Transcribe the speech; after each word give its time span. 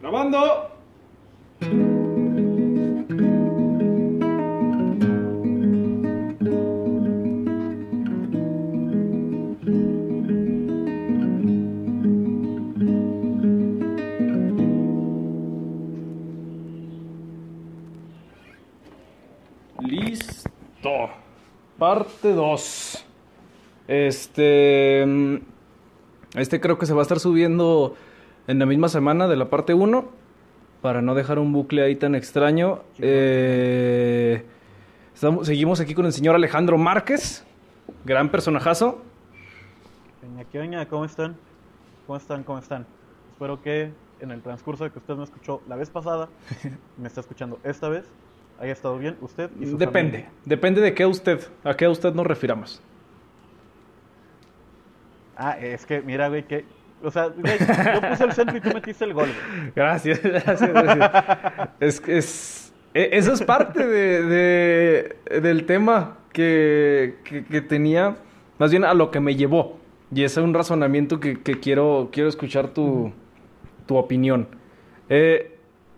Grabando. 0.00 0.70
Listo. 19.80 21.10
Parte 21.78 22.32
2. 22.32 23.04
Este. 23.88 25.04
mm, 25.06 25.36
Este 26.36 26.60
creo 26.60 26.78
que 26.78 26.86
se 26.86 26.92
va 26.92 27.00
a 27.00 27.02
estar 27.02 27.20
subiendo 27.20 27.94
en 28.48 28.58
la 28.58 28.66
misma 28.66 28.88
semana 28.88 29.28
de 29.28 29.36
la 29.36 29.48
parte 29.48 29.74
1. 29.74 30.04
Para 30.82 31.02
no 31.02 31.14
dejar 31.14 31.38
un 31.38 31.52
bucle 31.52 31.82
ahí 31.82 31.96
tan 31.96 32.14
extraño. 32.14 32.80
Eh, 33.00 34.44
estamos- 35.14 35.46
seguimos 35.46 35.80
aquí 35.80 35.94
con 35.94 36.06
el 36.06 36.12
señor 36.12 36.34
Alejandro 36.34 36.76
Márquez. 36.78 37.44
Gran 38.04 38.28
personajazo. 38.30 39.02
¿qué 40.52 40.60
oña? 40.60 40.86
¿Cómo 40.88 41.04
están? 41.04 41.36
¿Cómo 42.06 42.16
están? 42.16 42.44
¿Cómo 42.44 42.58
están? 42.58 42.86
Espero 43.32 43.60
que 43.60 43.90
en 44.20 44.30
el 44.30 44.40
transcurso 44.40 44.84
de 44.84 44.90
que 44.90 44.98
usted 44.98 45.14
me 45.16 45.24
escuchó 45.24 45.60
la 45.68 45.74
vez 45.76 45.90
pasada, 45.90 46.28
me 46.96 47.08
está 47.08 47.20
escuchando 47.20 47.58
esta 47.64 47.88
vez, 47.88 48.04
haya 48.60 48.72
estado 48.72 48.98
bien 48.98 49.16
usted 49.20 49.50
y 49.60 49.66
su 49.66 49.76
Depende. 49.78 50.10
familia. 50.18 50.30
Depende 50.44 50.80
de 50.80 50.94
qué 50.94 51.06
usted, 51.06 51.40
a 51.64 51.74
qué 51.74 51.88
usted 51.88 52.14
nos 52.14 52.26
refiramos. 52.26 52.80
Ah, 55.36 55.58
es 55.60 55.84
que, 55.86 56.00
mira, 56.02 56.28
güey, 56.28 56.44
que... 56.46 56.64
O 57.02 57.10
sea, 57.10 57.28
güey, 57.28 57.58
yo 57.58 58.08
puse 58.10 58.24
el 58.24 58.32
centro 58.32 58.56
y 58.56 58.60
tú 58.60 58.70
metiste 58.74 59.04
el 59.04 59.14
gol, 59.14 59.28
güey. 59.28 59.72
Gracias, 59.76 60.20
gracias, 60.22 60.60
gracias. 60.72 61.70
es, 61.80 62.02
es, 62.08 62.72
e- 62.94 63.10
eso 63.12 63.32
es 63.32 63.42
parte 63.42 63.86
de, 63.86 64.22
de- 64.24 65.40
del 65.40 65.64
tema 65.66 66.18
que, 66.32 67.16
que- 67.24 67.44
que 67.44 67.60
tenía, 67.60 68.16
más 68.58 68.70
bien 68.70 68.84
a 68.84 68.94
lo 68.94 69.10
que 69.10 69.20
me 69.20 69.36
llevó. 69.36 69.78
Y 70.12 70.24
ese 70.24 70.40
es 70.40 70.44
un 70.44 70.54
razonamiento 70.54 71.20
que, 71.20 71.40
que 71.40 71.60
quiero, 71.60 72.08
quiero 72.10 72.28
escuchar 72.28 72.68
tu, 72.68 73.12
tu 73.86 73.96
opinión. 73.96 74.48
Eh, 75.10 75.56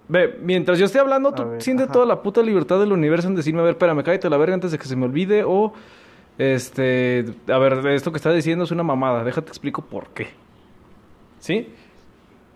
ve, 0.09 0.37
mientras 0.43 0.79
yo 0.79 0.85
esté 0.87 0.99
hablando, 0.99 1.33
tú 1.33 1.49
ver, 1.49 1.63
sientes 1.63 1.85
ajá. 1.85 1.93
toda 1.93 2.07
la 2.07 2.21
puta 2.23 2.43
libertad 2.43 2.79
del 2.81 2.93
universo 2.93 3.29
en 3.29 3.37
decirme, 3.37 3.61
a 3.61 3.63
ver, 3.65 3.73
espérame, 3.73 4.03
cállate 4.03 4.29
la 4.29 4.37
verga 4.37 4.55
antes 4.55 4.73
de 4.73 4.79
que 4.79 4.85
se 4.87 4.97
me 4.97 5.05
olvide, 5.07 5.45
o, 5.47 5.73
este, 6.39 7.25
a 7.49 7.59
ver, 7.59 7.87
esto 7.89 8.11
que 8.13 8.17
estás 8.17 8.35
diciendo 8.35 8.65
es 8.65 8.71
una 8.71 8.83
mamada, 8.83 9.23
déjate 9.25 9.49
explico 9.49 9.83
por 9.83 10.09
qué. 10.09 10.29
¿Sí? 11.41 11.69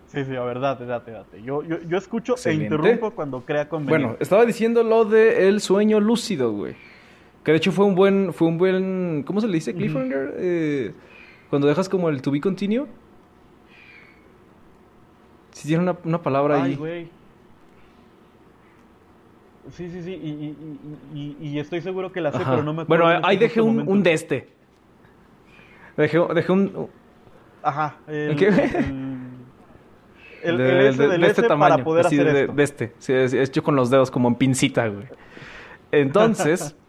Sí, 0.06 0.24
sí, 0.24 0.30
la 0.30 0.44
verdad, 0.44 0.78
date, 0.78 1.10
date. 1.10 1.42
Yo, 1.42 1.64
yo, 1.64 1.82
yo 1.82 1.98
escucho 1.98 2.34
Excelente. 2.34 2.66
e 2.66 2.77
interrumpo 2.77 3.10
cuando 3.10 3.44
crea 3.44 3.68
conveniente. 3.68 4.04
Bueno, 4.06 4.16
estaba 4.20 4.44
diciendo 4.46 4.84
lo 4.84 5.04
de 5.04 5.48
el 5.48 5.60
sueño 5.60 5.98
lúcido, 5.98 6.52
güey. 6.52 6.77
Que 7.42 7.50
de 7.50 7.56
hecho 7.58 7.72
fue 7.72 7.84
un 7.84 7.96
buen, 7.96 8.32
fue 8.32 8.46
un 8.46 8.56
buen, 8.56 9.24
¿cómo 9.27 9.40
se 9.40 9.48
le 9.48 9.55
dice? 9.55 9.74
Cliffhanger. 9.74 10.34
Eh, 10.38 10.92
cuando 11.50 11.66
dejas 11.66 11.88
como 11.88 12.08
el 12.08 12.22
to 12.22 12.30
be 12.30 12.40
continue. 12.40 12.86
Si 15.50 15.66
tiene 15.68 15.82
una, 15.82 15.96
una 16.05 16.22
palabra 16.22 16.62
Ay, 16.62 16.70
ahí. 16.72 16.77
güey. 16.77 17.08
Sí, 19.72 19.90
sí, 19.90 20.02
sí, 20.02 20.12
y, 20.12 21.16
y- 21.18 21.36
y- 21.40 21.58
estoy 21.58 21.80
seguro 21.80 22.12
que 22.12 22.20
la 22.20 22.30
sé, 22.32 22.38
Ajá. 22.38 22.50
pero 22.50 22.62
no 22.62 22.74
me 22.74 22.82
acuerdo. 22.82 23.05
Bueno, 23.05 23.18
en 23.18 23.24
ahí 23.24 23.34
este 23.36 23.46
dejé 23.46 23.60
un, 23.62 23.88
un 23.88 24.02
de 24.02 24.12
este. 24.12 24.48
Dejé, 25.96 26.18
dejé 26.34 26.52
un... 26.52 26.88
Ajá. 27.64 27.96
El, 28.06 28.36
¿Qué? 28.36 28.46
el, 28.48 28.54
el, 30.42 30.56
de, 30.58 30.68
el 30.80 30.86
S 30.86 30.98
de- 31.02 31.08
del 31.08 31.20
de 31.22 31.26
este 31.28 31.40
S 31.40 31.48
tamaño. 31.48 31.70
para 31.74 31.84
poder 31.84 32.06
así 32.06 32.18
hacer 32.20 32.32
de, 32.32 32.40
esto. 32.42 32.52
de 32.54 32.62
este. 32.62 32.92
Sí, 32.98 33.12
es, 33.12 33.32
es 33.32 33.48
hecho 33.48 33.62
con 33.62 33.74
los 33.76 33.90
dedos 33.90 34.10
como 34.10 34.28
en 34.28 34.34
pincita, 34.36 34.86
güey. 34.88 35.06
Entonces... 35.92 36.76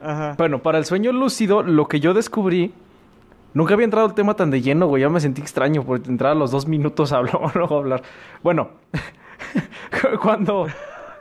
Ajá. 0.00 0.34
Bueno, 0.38 0.62
para 0.62 0.78
el 0.78 0.84
sueño 0.84 1.10
lúcido, 1.12 1.62
lo 1.64 1.88
que 1.88 1.98
yo 2.00 2.14
descubrí. 2.14 2.72
Nunca 3.54 3.74
había 3.74 3.84
entrado 3.84 4.06
el 4.06 4.14
tema 4.14 4.34
tan 4.34 4.50
de 4.50 4.60
lleno, 4.60 4.86
güey. 4.86 5.02
Ya 5.02 5.08
me 5.08 5.18
sentí 5.20 5.40
extraño 5.40 5.82
por 5.82 6.00
entrar 6.06 6.32
a 6.32 6.34
los 6.36 6.50
dos 6.52 6.68
minutos 6.68 7.12
a 7.12 7.16
hablar. 7.16 7.38
hablar. 7.70 8.02
Bueno, 8.42 8.70
cuando, 10.22 10.68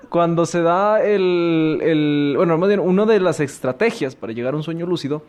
cuando 0.09 0.45
se 0.45 0.61
da 0.61 1.01
el, 1.03 1.79
el- 1.81 2.33
Bueno, 2.37 2.57
más 2.57 2.67
bien, 2.67 2.79
una 2.79 3.05
de 3.05 3.19
las 3.19 3.39
estrategias 3.39 4.15
para 4.15 4.33
llegar 4.33 4.53
a 4.53 4.57
un 4.57 4.63
sueño 4.63 4.85
lúcido. 4.85 5.23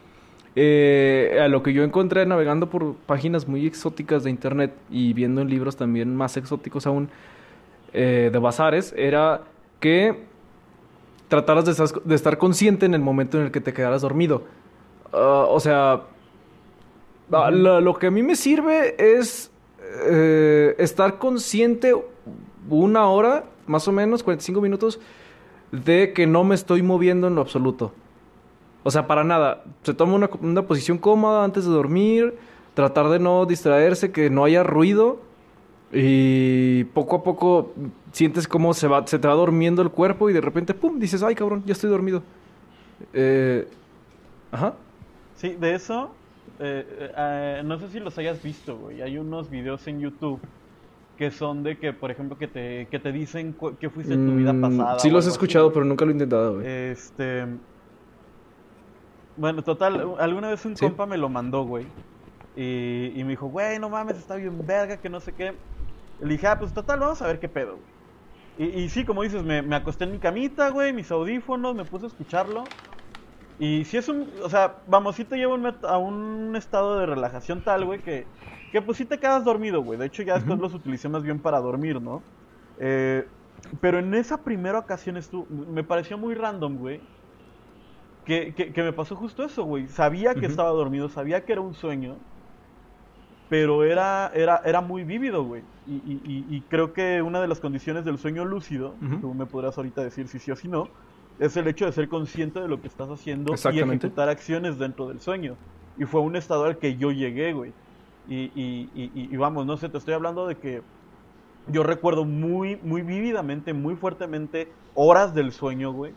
Eh, 0.57 1.39
a 1.43 1.49
lo 1.49 1.63
que 1.63 1.73
yo 1.73 1.85
encontré 1.85 2.25
navegando 2.27 2.69
por 2.69 2.95
páginas 2.95 3.47
muy 3.47 3.67
exóticas 3.67 4.25
de 4.25 4.31
internet 4.31 4.73
y 4.91 5.13
viendo 5.13 5.41
en 5.41 5.49
libros 5.49 5.77
también 5.77 6.17
más 6.17 6.37
exóticos 6.37 6.87
aún 6.87 7.09
eh, 7.93 8.31
de 8.33 8.39
bazares, 8.39 8.95
era 8.97 9.43
que 9.81 10.25
trataras 11.29 11.65
de 11.65 11.73
estar, 11.73 12.03
de 12.03 12.15
estar 12.15 12.39
consciente 12.39 12.87
en 12.87 12.95
el 12.95 13.01
momento 13.01 13.39
en 13.39 13.47
el 13.47 13.51
que 13.51 13.61
te 13.61 13.73
quedaras 13.73 14.03
dormido. 14.03 14.43
Ah, 15.13 15.47
o 15.49 15.61
sea, 15.61 16.03
ah, 17.33 17.51
lo, 17.51 17.81
lo 17.81 17.95
que 17.95 18.09
a 18.09 18.11
mí 18.11 18.23
me 18.23 18.37
sirve 18.37 18.95
es 18.99 19.51
eh, 20.07 20.75
estar 20.79 21.19
consciente 21.19 21.95
una 22.69 23.09
hora, 23.09 23.45
más 23.67 23.89
o 23.89 23.93
menos, 23.93 24.23
45 24.23 24.61
minutos, 24.61 25.01
de 25.73 26.13
que 26.13 26.27
no 26.27 26.45
me 26.45 26.55
estoy 26.55 26.83
moviendo 26.83 27.27
en 27.27 27.35
lo 27.35 27.41
absoluto. 27.41 27.93
O 28.85 28.91
sea, 28.91 29.07
para 29.07 29.25
nada. 29.25 29.65
Se 29.83 29.95
toma 29.95 30.15
una, 30.15 30.31
una 30.41 30.63
posición 30.63 30.99
cómoda 30.99 31.45
antes 31.45 31.65
de 31.65 31.71
dormir, 31.71 32.35
tratar 32.75 33.09
de 33.09 33.19
no 33.19 33.45
distraerse, 33.47 34.13
que 34.13 34.31
no 34.31 34.45
haya 34.45 34.63
ruido. 34.63 35.21
Y 35.93 36.85
poco 36.85 37.17
a 37.17 37.23
poco 37.23 37.73
sientes 38.13 38.47
cómo 38.47 38.75
se, 38.75 38.89
va, 38.89 39.07
se 39.07 39.19
te 39.19 39.27
va 39.27 39.35
durmiendo 39.35 39.81
el 39.83 39.91
cuerpo 39.91 40.29
y 40.29 40.33
de 40.35 40.41
repente, 40.41 40.75
¡pum! 40.75 40.99
Dices, 40.99 41.23
ay 41.23 41.35
cabrón, 41.35 41.63
ya 41.67 41.73
estoy 41.73 41.89
dormido. 41.91 42.23
Eh, 43.13 43.67
ajá. 44.53 44.75
Sí, 45.37 45.57
de 45.59 45.75
eso, 45.75 46.11
eh, 46.59 46.85
eh, 47.01 47.13
eh, 47.17 47.63
no 47.65 47.79
sé 47.79 47.89
si 47.89 48.01
los 48.01 48.19
hayas 48.19 48.43
visto, 48.43 48.77
güey. 48.77 49.01
Hay 49.03 49.17
unos 49.19 49.49
videos 49.51 49.87
en 49.87 50.01
YouTube 50.01 50.41
que 51.17 51.31
son 51.31 51.63
de 51.63 51.79
que, 51.79 51.93
por 51.93 52.11
ejemplo, 52.11 52.37
que 52.39 52.49
te, 52.49 52.87
que 52.91 52.99
te 52.99 53.11
dicen 53.13 53.57
qué 53.81 53.89
fuiste 53.91 54.15
en 54.15 54.27
tu 54.27 54.35
vida 54.35 54.53
Mm, 54.53 54.61
pasada. 54.61 54.99
Sí 54.99 55.11
los 55.11 55.25
he 55.25 55.29
así, 55.29 55.35
escuchado, 55.35 55.73
pero 55.73 55.85
nunca 55.85 56.05
lo 56.05 56.11
he 56.11 56.15
intentado, 56.15 56.55
güey. 56.57 56.67
Este. 56.67 57.47
Bueno, 59.39 59.63
total, 59.63 60.17
alguna 60.19 60.51
vez 60.51 60.65
un 60.65 60.75
Sí. 60.75 60.87
compa 60.87 61.07
me 61.07 61.17
lo 61.19 61.29
mandó, 61.29 61.65
güey. 61.65 61.87
Y, 62.55 63.13
y 63.15 63.25
me 63.25 63.31
dijo, 63.31 63.47
güey, 63.49 63.79
no 63.79 63.89
mames, 63.91 64.19
está 64.19 64.37
bien 64.37 64.67
verga, 64.67 65.01
que 65.01 65.09
no 65.09 65.21
sé 65.21 65.35
qué. 65.35 65.61
Le 66.19 66.29
dije, 66.35 66.47
ah, 66.49 66.59
pues 66.59 66.75
total, 66.75 67.01
vamos 67.01 67.23
a 67.23 67.27
ver 67.29 67.41
qué 67.41 67.49
pedo, 67.49 67.79
güey. 67.79 67.93
Y, 68.57 68.67
y 68.85 68.89
sí, 68.91 69.05
como 69.05 69.23
dices, 69.23 69.45
me, 69.45 69.63
me 69.63 69.77
acosté 69.77 70.05
en 70.05 70.13
mi 70.13 70.21
camita, 70.21 70.71
güey, 70.71 70.93
mis 70.93 71.11
audífonos, 71.13 71.75
me 71.77 71.87
puse 71.87 72.07
a 72.07 72.09
escucharlo. 72.09 72.77
Y 73.59 73.85
si 73.87 73.97
es 73.99 74.09
un, 74.09 74.33
o 74.43 74.49
sea, 74.51 74.83
vamos, 74.87 75.17
sí 75.17 75.25
te 75.25 75.37
lleva 75.37 75.55
un 75.55 75.67
a 75.85 75.99
un 75.99 76.57
estado 76.57 76.99
de 77.01 77.07
relajación 77.07 77.65
tal, 77.65 77.85
güey, 77.87 78.03
que, 78.03 78.31
que 78.71 78.83
pues 78.83 78.99
sí 78.99 79.07
te 79.07 79.21
quedas 79.21 79.45
dormido, 79.45 79.83
güey. 79.83 79.99
De 79.99 80.07
hecho, 80.07 80.23
ya 80.23 80.35
después 80.35 80.59
los 80.61 80.75
utilicé 80.75 81.09
más 81.09 81.23
bien 81.25 81.43
para 81.43 81.61
dormir, 81.61 82.01
¿no? 82.03 82.29
Eh, 82.79 83.25
pero 83.81 83.99
en 83.99 84.15
esa 84.15 84.45
primera 84.45 84.79
ocasión 84.79 85.17
estuvo, 85.17 85.47
me 85.51 85.85
pareció 85.85 86.19
muy 86.19 86.35
random, 86.35 86.77
güey. 86.77 87.05
Que, 88.29 88.55
que, 88.55 88.73
que 88.75 88.83
me 88.83 88.93
pasó 88.93 89.17
justo 89.17 89.43
eso, 89.43 89.65
güey. 89.65 89.89
Sabía 89.89 90.35
que 90.35 90.47
estaba 90.47 90.71
dormido, 90.71 91.09
sabía 91.09 91.45
que 91.45 91.53
era 91.53 91.63
un 91.63 91.75
sueño, 91.75 92.19
pero 93.49 93.85
era, 93.85 94.31
era, 94.35 94.61
era 94.65 94.81
muy 94.83 95.05
vívido, 95.05 95.45
güey. 95.45 95.63
Y, 95.87 95.97
y, 95.97 96.57
y- 96.57 96.63
creo 96.69 96.93
que 96.93 97.23
una 97.23 97.41
de 97.41 97.49
las 97.49 97.61
condiciones 97.61 98.05
del 98.05 98.19
sueño 98.19 98.45
lúcido, 98.45 98.97
Ujú. 99.01 99.21
tú 99.23 99.35
me 99.35 99.47
podrás 99.47 99.79
ahorita 99.79 100.03
decir 100.05 100.29
si 100.29 100.39
sí 100.39 100.51
o 100.51 100.57
si 100.57 100.69
no, 100.69 100.91
es 101.39 101.57
el 101.57 101.67
hecho 101.69 101.87
de 101.87 101.93
ser 101.93 102.09
consciente 102.09 102.61
de 102.61 102.69
lo 102.69 102.83
que 102.83 102.89
estás 102.89 103.09
haciendo 103.09 103.55
y 103.73 103.79
ejecutar 103.81 104.29
acciones 104.29 104.79
dentro 104.79 105.09
del 105.09 105.21
sueño. 105.21 105.57
Y 105.97 106.05
fue 106.05 106.21
un 106.21 106.37
estado 106.37 106.65
al 106.65 106.79
que 106.79 106.97
yo 106.99 107.11
llegué, 107.11 107.55
güey. 107.55 107.73
Y, 108.27 108.37
y, 108.55 108.91
y- 108.95 109.33
y 109.35 109.37
vamos, 109.37 109.65
no 109.65 109.77
sé, 109.79 109.89
te 109.89 109.97
estoy 109.97 110.13
hablando 110.15 110.47
de 110.47 110.57
que 110.57 110.83
yo 111.67 111.83
recuerdo 111.83 112.25
muy, 112.27 112.77
muy 112.83 113.03
vívidamente, 113.03 113.73
muy 113.73 113.97
fuertemente 113.97 114.69
horas 114.95 115.35
del 115.35 115.53
sueño, 115.53 115.93
güey. 115.93 116.13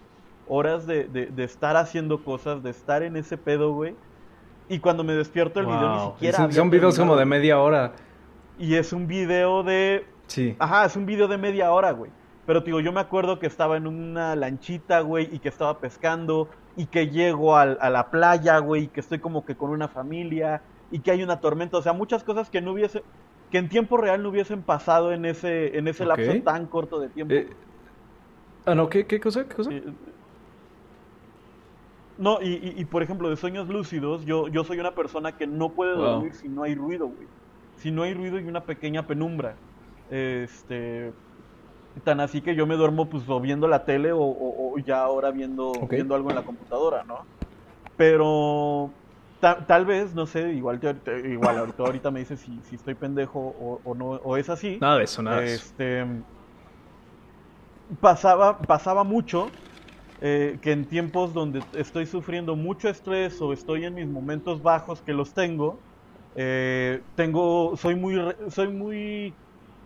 Horas 0.47 0.85
de, 0.85 1.05
de, 1.05 1.27
de 1.27 1.43
estar 1.43 1.77
haciendo 1.77 2.23
cosas, 2.23 2.61
de 2.63 2.69
estar 2.71 3.03
en 3.03 3.15
ese 3.15 3.37
pedo, 3.37 3.73
güey. 3.73 3.95
Y 4.69 4.79
cuando 4.79 5.03
me 5.03 5.13
despierto 5.13 5.59
el 5.59 5.65
video 5.65 5.95
ni 5.95 6.11
siquiera... 6.11 6.37
Son, 6.37 6.51
son 6.51 6.69
videos 6.69 6.97
como 6.97 7.15
de 7.15 7.25
media 7.25 7.59
hora. 7.59 7.93
Y 8.57 8.75
es 8.75 8.93
un 8.93 9.07
video 9.07 9.63
de... 9.63 10.05
Sí. 10.27 10.55
Ajá, 10.59 10.85
es 10.85 10.95
un 10.95 11.05
video 11.05 11.27
de 11.27 11.37
media 11.37 11.71
hora, 11.71 11.91
güey. 11.91 12.11
Pero, 12.45 12.61
te 12.63 12.67
digo, 12.67 12.79
yo 12.79 12.91
me 12.91 12.99
acuerdo 12.99 13.37
que 13.39 13.47
estaba 13.47 13.77
en 13.77 13.85
una 13.85 14.35
lanchita, 14.35 15.01
güey, 15.01 15.29
y 15.31 15.39
que 15.39 15.49
estaba 15.49 15.79
pescando, 15.79 16.47
y 16.75 16.85
que 16.85 17.09
llego 17.09 17.55
al- 17.55 17.77
a 17.81 17.89
la 17.89 18.09
playa, 18.09 18.57
güey, 18.59 18.83
y 18.83 18.87
que 18.87 18.99
estoy 19.01 19.19
como 19.19 19.45
que 19.45 19.55
con 19.55 19.69
una 19.71 19.87
familia, 19.87 20.61
y 20.89 20.99
que 20.99 21.11
hay 21.11 21.21
una 21.23 21.39
tormenta. 21.39 21.77
O 21.77 21.81
sea, 21.81 21.93
muchas 21.93 22.23
cosas 22.23 22.49
que 22.49 22.61
no 22.61 22.71
hubiese... 22.71 23.03
Que 23.51 23.57
en 23.57 23.67
tiempo 23.67 23.97
real 23.97 24.23
no 24.23 24.29
hubiesen 24.29 24.61
pasado 24.61 25.11
en 25.11 25.25
ese, 25.25 25.77
en 25.77 25.87
ese 25.89 26.05
lapso 26.05 26.31
tan 26.43 26.65
corto 26.67 26.99
de 26.99 27.09
tiempo. 27.09 27.33
Eh, 27.33 27.49
ah, 28.65 28.73
no, 28.73 28.87
¿qué, 28.87 29.05
qué 29.05 29.19
cosa? 29.19 29.45
¿Qué 29.45 29.55
cosa? 29.55 29.71
Eh, 29.71 29.83
No, 32.21 32.39
y, 32.41 32.49
y- 32.53 32.81
y, 32.81 32.85
por 32.85 33.01
ejemplo, 33.03 33.29
de 33.29 33.35
sueños 33.35 33.67
lúcidos, 33.67 34.25
yo, 34.25 34.47
yo 34.47 34.63
soy 34.63 34.79
una 34.79 34.93
persona 34.93 35.31
que 35.37 35.47
no 35.47 35.73
puede 35.73 35.93
Wow. 35.93 36.21
dormir 36.21 36.33
si 36.35 36.49
no 36.49 36.63
hay 36.63 36.75
ruido, 36.75 37.07
güey. 37.07 37.27
Si 37.75 37.91
no 37.91 38.03
hay 38.03 38.13
ruido 38.13 38.39
y 38.39 38.43
una 38.43 38.65
pequeña 38.65 39.07
penumbra. 39.07 39.57
Este. 40.07 41.13
Tan 42.03 42.19
así 42.21 42.41
que 42.41 42.55
yo 42.55 42.67
me 42.67 42.75
duermo 42.77 43.09
pues 43.09 43.27
o 43.29 43.39
viendo 43.41 43.67
la 43.67 43.85
tele 43.85 44.11
o, 44.13 44.19
o- 44.21 44.75
o 44.75 44.79
ya 44.79 45.01
ahora 45.03 45.31
viendo, 45.31 45.87
viendo 45.89 46.15
algo 46.15 46.29
en 46.29 46.35
la 46.35 46.43
computadora, 46.43 47.03
¿no? 47.07 47.15
Pero 47.97 48.95
ta- 49.39 49.65
tal 49.67 49.85
vez, 49.85 50.13
no 50.15 50.25
sé, 50.27 50.53
igual, 50.53 50.79
te- 50.79 50.93
te- 50.95 51.29
igual 51.31 51.57
ahorita, 51.59 51.83
ahorita 51.83 52.11
me 52.11 52.21
dices 52.21 52.41
si, 52.41 52.61
si 52.63 52.75
estoy 52.75 52.95
pendejo 52.95 53.39
o, 53.39 53.81
o 53.83 53.95
no, 53.95 54.05
o 54.11 54.37
es 54.37 54.49
así. 54.49 54.79
Nada 54.81 54.97
de 54.97 55.03
eso, 55.05 55.21
nada 55.21 55.37
de 55.41 55.45
eso. 55.45 55.65
Este, 55.65 56.05
pasaba, 57.99 58.65
pasaba 58.67 59.03
mucho 59.03 59.51
eh, 60.21 60.59
que 60.61 60.71
en 60.71 60.85
tiempos 60.85 61.33
donde 61.33 61.63
estoy 61.75 62.05
sufriendo 62.05 62.55
mucho 62.55 62.89
estrés 62.89 63.41
o 63.41 63.53
estoy 63.53 63.85
en 63.85 63.95
mis 63.95 64.07
momentos 64.07 64.61
bajos 64.61 65.01
que 65.01 65.13
los 65.13 65.33
tengo, 65.33 65.79
eh, 66.35 67.01
tengo, 67.15 67.75
soy 67.75 67.95
muy, 67.95 68.15
soy 68.49 68.67
muy, 68.67 69.33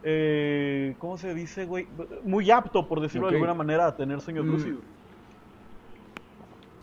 eh, 0.04 0.96
¿cómo 1.00 1.18
se 1.18 1.34
dice, 1.34 1.66
güey? 1.66 1.88
Muy 2.24 2.52
apto, 2.52 2.88
por 2.88 3.00
decirlo 3.00 3.28
de 3.30 3.36
alguna 3.36 3.54
manera, 3.54 3.88
a 3.88 3.96
tener 3.96 4.20
sueños 4.22 4.46
Mm. 4.46 4.78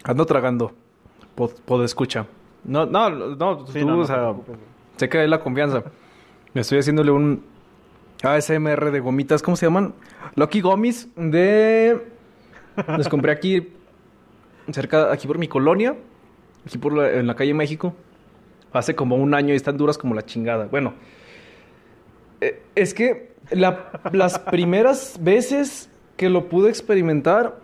Ando 0.05 0.27
tragando. 0.27 0.73
Pod, 1.35 1.53
pod 1.65 1.85
escucha. 1.85 2.27
No, 2.65 2.87
no, 2.87 3.11
no, 3.11 3.67
Sí, 3.69 3.81
tú, 3.81 3.87
no, 3.87 3.97
no 3.97 4.03
o 4.03 4.07
sea, 4.07 5.09
que 5.09 5.19
hay 5.19 5.29
la 5.29 5.41
confianza. 5.41 5.85
Me 6.55 6.63
estoy 6.63 6.79
haciéndole 6.79 7.11
un 7.11 7.45
ASMR 8.23 8.91
de 8.91 9.01
gomitas, 9.01 9.43
¿cómo 9.43 9.57
se 9.57 9.67
llaman? 9.67 9.95
Lucky 10.37 10.61
Gummies 10.61 11.09
de... 11.17 12.13
Los 12.97 13.09
compré 13.09 13.33
aquí, 13.33 13.69
cerca, 14.71 15.13
aquí 15.13 15.27
por 15.27 15.39
mi 15.39 15.49
colonia, 15.49 15.97
aquí 16.67 16.79
por 16.79 16.93
la, 16.95 17.11
en 17.13 17.27
la 17.27 17.35
calle 17.35 17.55
México. 17.55 17.95
Hace 18.73 18.95
como 18.95 19.17
un 19.17 19.35
año 19.35 19.53
y 19.53 19.57
están 19.57 19.77
duras 19.77 19.99
como 19.99 20.15
la 20.15 20.23
chingada. 20.25 20.67
Bueno, 20.67 20.95
eh, 22.41 22.63
es 22.75 22.95
que 22.95 23.33
la- 23.51 24.01
las 24.13 24.39
primeras 24.39 25.19
veces 25.21 25.91
que 26.17 26.31
lo 26.31 26.49
pude 26.49 26.71
experimentar, 26.71 27.59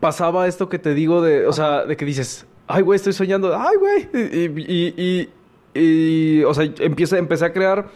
pasaba 0.00 0.46
esto 0.46 0.68
que 0.68 0.78
te 0.78 0.94
digo 0.94 1.22
de, 1.22 1.46
o 1.46 1.52
sea, 1.52 1.84
de 1.84 1.96
que 1.96 2.04
dices, 2.04 2.46
ay, 2.66 2.82
güey, 2.82 2.96
estoy 2.96 3.12
soñando, 3.12 3.56
ay, 3.56 3.76
güey, 3.76 4.08
y, 4.14 5.28
y, 5.74 6.42
o 6.44 6.54
sea, 6.54 6.64
empecé 6.78 7.44
a 7.44 7.52
crear 7.52 7.86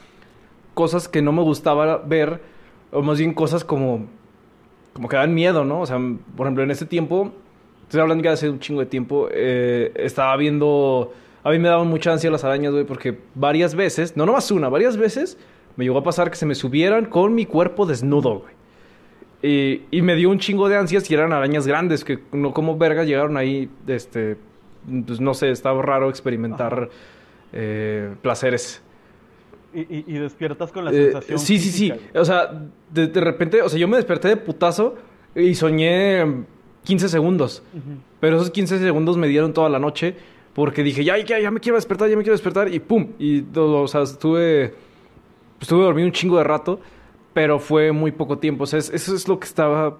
cosas 0.74 1.08
que 1.08 1.22
no 1.22 1.32
me 1.32 1.42
gustaba 1.42 1.98
ver, 1.98 2.40
o 2.92 3.02
más 3.02 3.18
bien 3.18 3.34
cosas 3.34 3.64
como, 3.64 4.06
como 4.92 5.08
que 5.08 5.16
dan 5.16 5.34
miedo, 5.34 5.64
¿no? 5.64 5.80
O 5.80 5.86
sea, 5.86 5.98
por 6.36 6.46
ejemplo, 6.46 6.62
en 6.62 6.70
ese 6.70 6.86
tiempo, 6.86 7.32
estoy 7.82 8.00
hablando 8.00 8.24
ya 8.24 8.32
hace 8.32 8.48
un 8.48 8.60
chingo 8.60 8.80
de 8.80 8.86
tiempo, 8.86 9.28
eh, 9.32 9.92
estaba 9.96 10.36
viendo, 10.36 11.12
a 11.42 11.50
mí 11.50 11.58
me 11.58 11.68
daban 11.68 11.88
mucha 11.88 12.12
ansia 12.12 12.30
las 12.30 12.44
arañas, 12.44 12.72
güey, 12.72 12.84
porque 12.84 13.18
varias 13.34 13.74
veces, 13.74 14.16
no 14.16 14.26
nomás 14.26 14.50
una, 14.50 14.68
varias 14.68 14.96
veces, 14.96 15.38
me 15.76 15.84
llegó 15.84 15.98
a 15.98 16.02
pasar 16.02 16.30
que 16.30 16.36
se 16.36 16.46
me 16.46 16.54
subieran 16.54 17.06
con 17.06 17.34
mi 17.34 17.46
cuerpo 17.46 17.86
desnudo, 17.86 18.40
güey. 18.40 18.60
Y, 19.42 19.82
y 19.90 20.02
me 20.02 20.16
dio 20.16 20.28
un 20.28 20.38
chingo 20.38 20.68
de 20.68 20.76
ansias 20.76 21.10
y 21.10 21.14
eran 21.14 21.32
arañas 21.32 21.66
grandes 21.66 22.04
que 22.04 22.18
no 22.32 22.52
como 22.52 22.76
verga 22.76 23.04
llegaron 23.04 23.38
ahí, 23.38 23.70
este, 23.86 24.36
pues 25.06 25.20
no 25.20 25.34
sé, 25.34 25.50
estaba 25.50 25.80
raro 25.82 26.10
experimentar 26.10 26.90
eh, 27.52 28.14
placeres. 28.22 28.82
Y, 29.72 29.80
y- 29.80 30.04
y 30.06 30.12
despiertas 30.18 30.72
con 30.72 30.84
la 30.84 30.90
Eh, 30.90 31.04
sensación. 31.04 31.38
sí, 31.38 31.58
sí, 31.58 31.70
sí. 31.70 31.92
O 32.14 32.24
sea, 32.24 32.50
de, 32.92 33.06
de 33.06 33.20
repente, 33.20 33.62
o 33.62 33.68
sea, 33.68 33.78
yo 33.78 33.86
me 33.88 33.96
desperté 33.96 34.28
de 34.28 34.36
putazo 34.36 34.96
y 35.34 35.54
soñé 35.54 36.24
15 36.84 37.08
segundos. 37.08 37.62
Pero 38.20 38.36
esos 38.36 38.50
15 38.50 38.78
segundos 38.80 39.16
me 39.16 39.28
dieron 39.28 39.52
toda 39.52 39.68
la 39.68 39.78
noche 39.78 40.16
porque 40.54 40.82
dije, 40.82 41.04
ya, 41.04 41.16
ya, 41.18 41.38
ya 41.38 41.50
me 41.52 41.60
quiero 41.60 41.76
despertar, 41.76 42.08
ya 42.10 42.16
me 42.16 42.22
quiero 42.22 42.34
despertar 42.34 42.72
y 42.72 42.80
pum. 42.80 43.08
Y, 43.18 43.42
todo, 43.42 43.82
o 43.82 43.88
sea, 43.88 44.02
estuve, 44.02 44.74
estuve 45.60 45.84
dormido 45.84 46.06
un 46.06 46.12
chingo 46.12 46.38
de 46.38 46.44
rato, 46.44 46.80
pero 47.32 47.58
fue 47.60 47.92
muy 47.92 48.10
poco 48.10 48.38
tiempo. 48.38 48.64
O 48.64 48.66
sea, 48.66 48.78
es- 48.80 48.90
eso 48.90 49.14
es 49.14 49.28
lo 49.28 49.38
que 49.38 49.46
estaba 49.46 49.98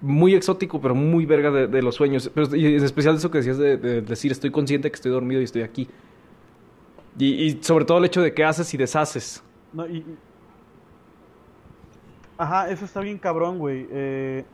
muy 0.00 0.34
exótico, 0.34 0.80
pero 0.80 0.94
muy 0.94 1.26
verga 1.26 1.50
de, 1.50 1.66
de 1.66 1.82
los 1.82 1.94
sueños. 1.96 2.30
Pero, 2.34 2.54
y 2.56 2.66
en 2.76 2.84
especial 2.84 3.16
eso 3.16 3.30
que 3.30 3.38
decías 3.38 3.58
de, 3.58 3.76
de 3.76 4.02
decir, 4.02 4.32
estoy 4.32 4.50
consciente 4.50 4.90
que 4.90 4.94
estoy 4.96 5.10
dormido 5.12 5.40
y 5.40 5.44
estoy 5.44 5.62
aquí. 5.62 5.88
Y, 7.18 7.26
y 7.44 7.62
sobre 7.62 7.84
todo 7.84 7.98
el 7.98 8.04
hecho 8.06 8.22
de 8.22 8.32
que 8.34 8.44
haces 8.44 8.72
y 8.74 8.76
deshaces. 8.76 9.42
No, 9.72 9.86
y, 9.86 9.98
y- 9.98 10.18
Ajá, 12.38 12.70
eso 12.70 12.84
está 12.84 13.00
bien 13.00 13.18
cabrón, 13.18 13.58
güey. 13.58 13.86
Eh, 13.90 14.44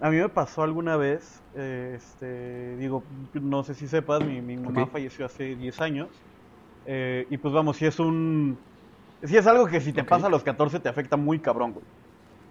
a 0.00 0.10
mí 0.10 0.16
me 0.16 0.28
pasó 0.28 0.62
alguna 0.62 0.96
vez, 0.96 1.40
eh, 1.54 1.94
este, 1.96 2.76
digo, 2.76 3.02
no 3.34 3.62
sé 3.64 3.74
si 3.74 3.86
sepas, 3.88 4.22
mi, 4.24 4.42
mi 4.42 4.56
mamá 4.56 4.82
Ok. 4.82 4.90
falleció 4.92 5.24
hace 5.26 5.54
10 5.56 5.80
años. 5.80 6.08
eh, 6.88 7.26
y 7.30 7.36
pues 7.38 7.52
vamos, 7.54 7.76
si 7.78 7.86
es 7.86 7.98
un... 7.98 8.56
Si 9.24 9.36
es 9.36 9.46
algo 9.46 9.66
que 9.66 9.80
si 9.80 9.92
te 9.92 10.02
Ok. 10.02 10.08
pasa 10.08 10.26
a 10.26 10.30
los 10.30 10.44
14 10.44 10.78
te 10.78 10.88
afecta 10.88 11.16
muy 11.16 11.38
cabrón, 11.40 11.72
güey. 11.72 11.84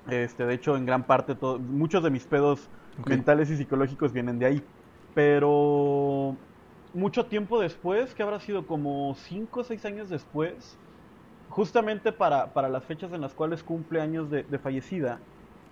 Este, 0.09 0.45
de 0.45 0.53
hecho, 0.55 0.75
en 0.75 0.85
gran 0.85 1.03
parte, 1.03 1.35
todo- 1.35 1.57
muchos 1.59 2.03
de 2.03 2.09
mis 2.09 2.25
pedos 2.25 2.67
Ok. 2.99 3.07
mentales 3.07 3.49
y 3.49 3.55
psicológicos 3.57 4.11
vienen 4.11 4.37
de 4.39 4.45
ahí. 4.47 4.63
Pero 5.13 6.35
mucho 6.95 7.27
tiempo 7.27 7.59
después, 7.61 8.15
que 8.15 8.23
habrá 8.23 8.39
sido 8.39 8.67
como 8.67 9.15
5 9.15 9.61
o 9.61 9.63
6 9.63 9.85
años 9.85 10.09
después, 10.09 10.81
justamente 11.47 12.13
para, 12.13 12.53
para 12.53 12.69
las 12.69 12.85
fechas 12.85 13.13
en 13.13 13.21
las 13.21 13.35
cuales 13.35 13.63
cumple 13.63 14.01
años 14.01 14.29
de, 14.29 14.43
de 14.43 14.59
fallecida, 14.59 15.25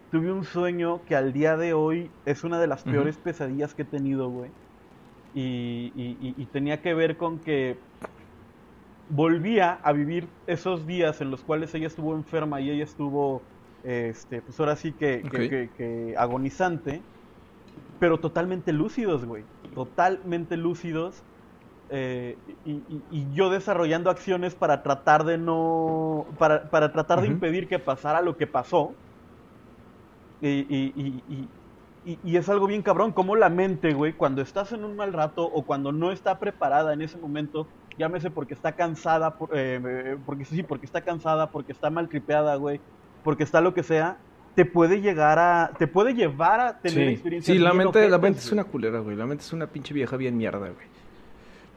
tuve 0.09 0.31
un 0.33 0.45
sueño 0.45 1.05
que 1.05 1.15
al 1.15 1.33
día 1.33 1.57
de 1.57 1.73
hoy 1.73 2.17
es 2.25 2.43
una 2.43 2.59
de 2.61 2.67
las 2.67 2.85
peores 2.85 3.17
pesadillas 3.19 3.75
que 3.75 3.83
he 3.83 3.85
tenido, 3.85 4.29
güey. 4.29 4.53
Y, 5.33 5.91
y- 5.95 6.17
y- 6.29 6.43
y 6.43 6.47
tenía 6.47 6.81
que 6.81 6.93
ver 6.95 7.17
con 7.17 7.41
que 7.41 7.85
volvía 9.07 9.73
a 9.73 9.93
vivir 9.93 10.35
esos 10.45 10.85
días 10.85 11.21
en 11.21 11.31
los 11.31 11.43
cuales 11.43 11.73
ella 11.75 11.87
estuvo 11.87 12.15
enferma 12.15 12.61
y 12.61 12.69
ella 12.71 12.83
estuvo, 12.83 13.49
este, 13.81 14.41
pues 14.41 14.59
ahora 14.59 14.75
sí 14.75 14.95
que, 14.95 15.27
que- 15.29 15.45
que- 15.47 15.71
que 15.75 16.15
agonizante, 16.17 17.07
pero 17.99 18.19
totalmente 18.21 18.73
lúcidos, 18.73 19.25
güey. 19.25 19.47
Totalmente 19.73 20.57
lúcidos. 20.57 21.23
eh, 21.89 22.41
y, 22.63 22.71
y- 22.87 23.05
y 23.09 23.35
yo 23.35 23.49
desarrollando 23.49 24.09
acciones 24.09 24.55
para 24.55 24.81
tratar 24.83 25.25
de 25.25 25.37
no. 25.37 26.35
para, 26.39 26.69
para 26.71 26.91
tratar 26.91 27.21
de 27.21 27.27
impedir 27.27 27.67
que 27.67 27.77
pasara 27.79 28.21
lo 28.21 28.37
que 28.37 28.47
pasó. 28.47 28.97
Y, 30.39 30.47
y- 30.49 30.93
y- 30.95 31.23
y- 31.27 31.51
y- 32.03 32.19
y 32.33 32.37
es 32.37 32.49
algo 32.49 32.67
bien 32.67 32.81
cabrón, 32.81 33.13
como 33.13 33.35
la 33.35 33.49
mente, 33.49 33.93
güey, 33.93 34.13
cuando 34.17 34.41
estás 34.41 34.71
en 34.73 34.83
un 34.83 34.95
mal 34.95 35.13
rato 35.13 35.45
o 35.45 35.65
cuando 35.65 35.91
no 35.91 36.11
está 36.11 36.39
preparada 36.39 36.93
en 36.93 37.01
ese 37.01 37.17
momento, 37.17 37.71
llámese 37.97 38.29
porque 38.31 38.53
está 38.53 38.75
cansada, 38.75 39.37
por- 39.37 39.55
eh, 39.57 39.79
eh, 39.85 40.17
porque 40.25 40.45
sí, 40.45 40.63
porque 40.63 40.85
está 40.85 41.01
cansada, 41.03 41.51
porque 41.51 41.71
está 41.71 41.89
mal 41.89 42.09
tripeada, 42.09 42.55
güey, 42.57 42.81
porque 43.21 43.43
está 43.43 43.61
lo 43.61 43.73
que 43.73 43.83
sea, 43.83 44.21
te 44.55 44.65
puede 44.65 45.01
llegar 45.01 45.39
a, 45.39 45.71
te 45.77 45.87
puede 45.87 46.13
llevar 46.13 46.59
a 46.59 46.79
tener 46.79 47.07
Sí, 47.07 47.13
experiencias 47.13 47.57
sí 47.57 47.61
la 47.61 47.73
mente, 47.73 48.07
la 48.09 48.17
mente 48.17 48.39
es 48.39 48.51
una 48.51 48.63
culera, 48.63 48.99
güey. 48.99 49.15
La 49.15 49.25
mente 49.25 49.43
es 49.43 49.53
una 49.53 49.67
pinche 49.67 49.93
vieja 49.93 50.15
bien 50.17 50.37
mierda, 50.37 50.59
güey. 50.59 50.87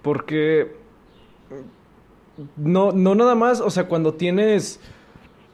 Porque 0.02 0.76
no, 2.56 2.92
no 2.92 3.14
nada 3.14 3.34
más, 3.34 3.60
o 3.60 3.70
sea, 3.70 3.88
cuando 3.88 4.14
tienes 4.14 4.80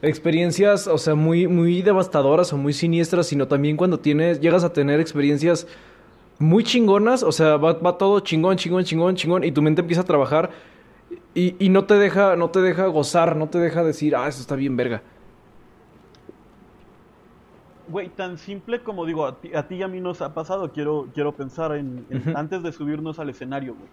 experiencias, 0.03 0.89
o 0.89 0.99
sea, 0.99 1.15
muy, 1.15 1.47
muy 1.47 1.83
devastadoras 1.83 2.53
o 2.53 2.57
muy 2.57 2.73
siniestras, 2.73 3.29
sino 3.29 3.47
también 3.47 3.77
cuando 3.77 4.01
tienes, 4.01 4.41
llegas 4.41 4.65
a 4.65 4.73
tener 4.73 5.01
experiencias 5.01 5.67
muy 6.39 6.65
chingonas, 6.65 7.23
o 7.23 7.31
sea, 7.31 7.57
va, 7.57 7.75
va 7.75 7.97
todo 7.99 8.19
chingón, 8.21 8.57
chingón, 8.57 8.85
chingón, 8.85 9.15
chingón, 9.15 9.45
y 9.45 9.53
tu 9.53 9.63
mente 9.63 9.81
empieza 9.81 10.03
a 10.03 10.05
trabajar 10.05 10.51
y, 11.35 11.55
y 11.65 11.69
no 11.69 11.85
te 11.85 11.95
deja, 11.95 12.35
no 12.35 12.51
te 12.51 12.61
deja 12.61 12.87
gozar, 12.87 13.37
no 13.37 13.49
te 13.49 13.59
deja 13.59 13.85
decir, 13.85 14.17
ah, 14.17 14.27
eso 14.27 14.41
está 14.41 14.57
bien 14.57 14.77
verga. 14.77 15.03
Güey, 17.93 18.09
tan 18.09 18.39
simple 18.39 18.83
como 18.83 19.05
digo, 19.05 19.27
a 19.27 19.39
ti, 19.39 19.55
a 19.55 19.69
ti 19.69 19.75
y 19.75 19.83
a 19.83 19.89
mí 19.89 20.01
nos 20.01 20.23
ha 20.23 20.33
pasado, 20.33 20.73
quiero, 20.73 21.09
quiero 21.13 21.33
pensar 21.33 21.77
en, 21.77 22.07
antes 22.35 22.63
de 22.63 22.73
subirnos 22.73 23.19
al 23.19 23.29
escenario, 23.29 23.75
güey. 23.75 23.89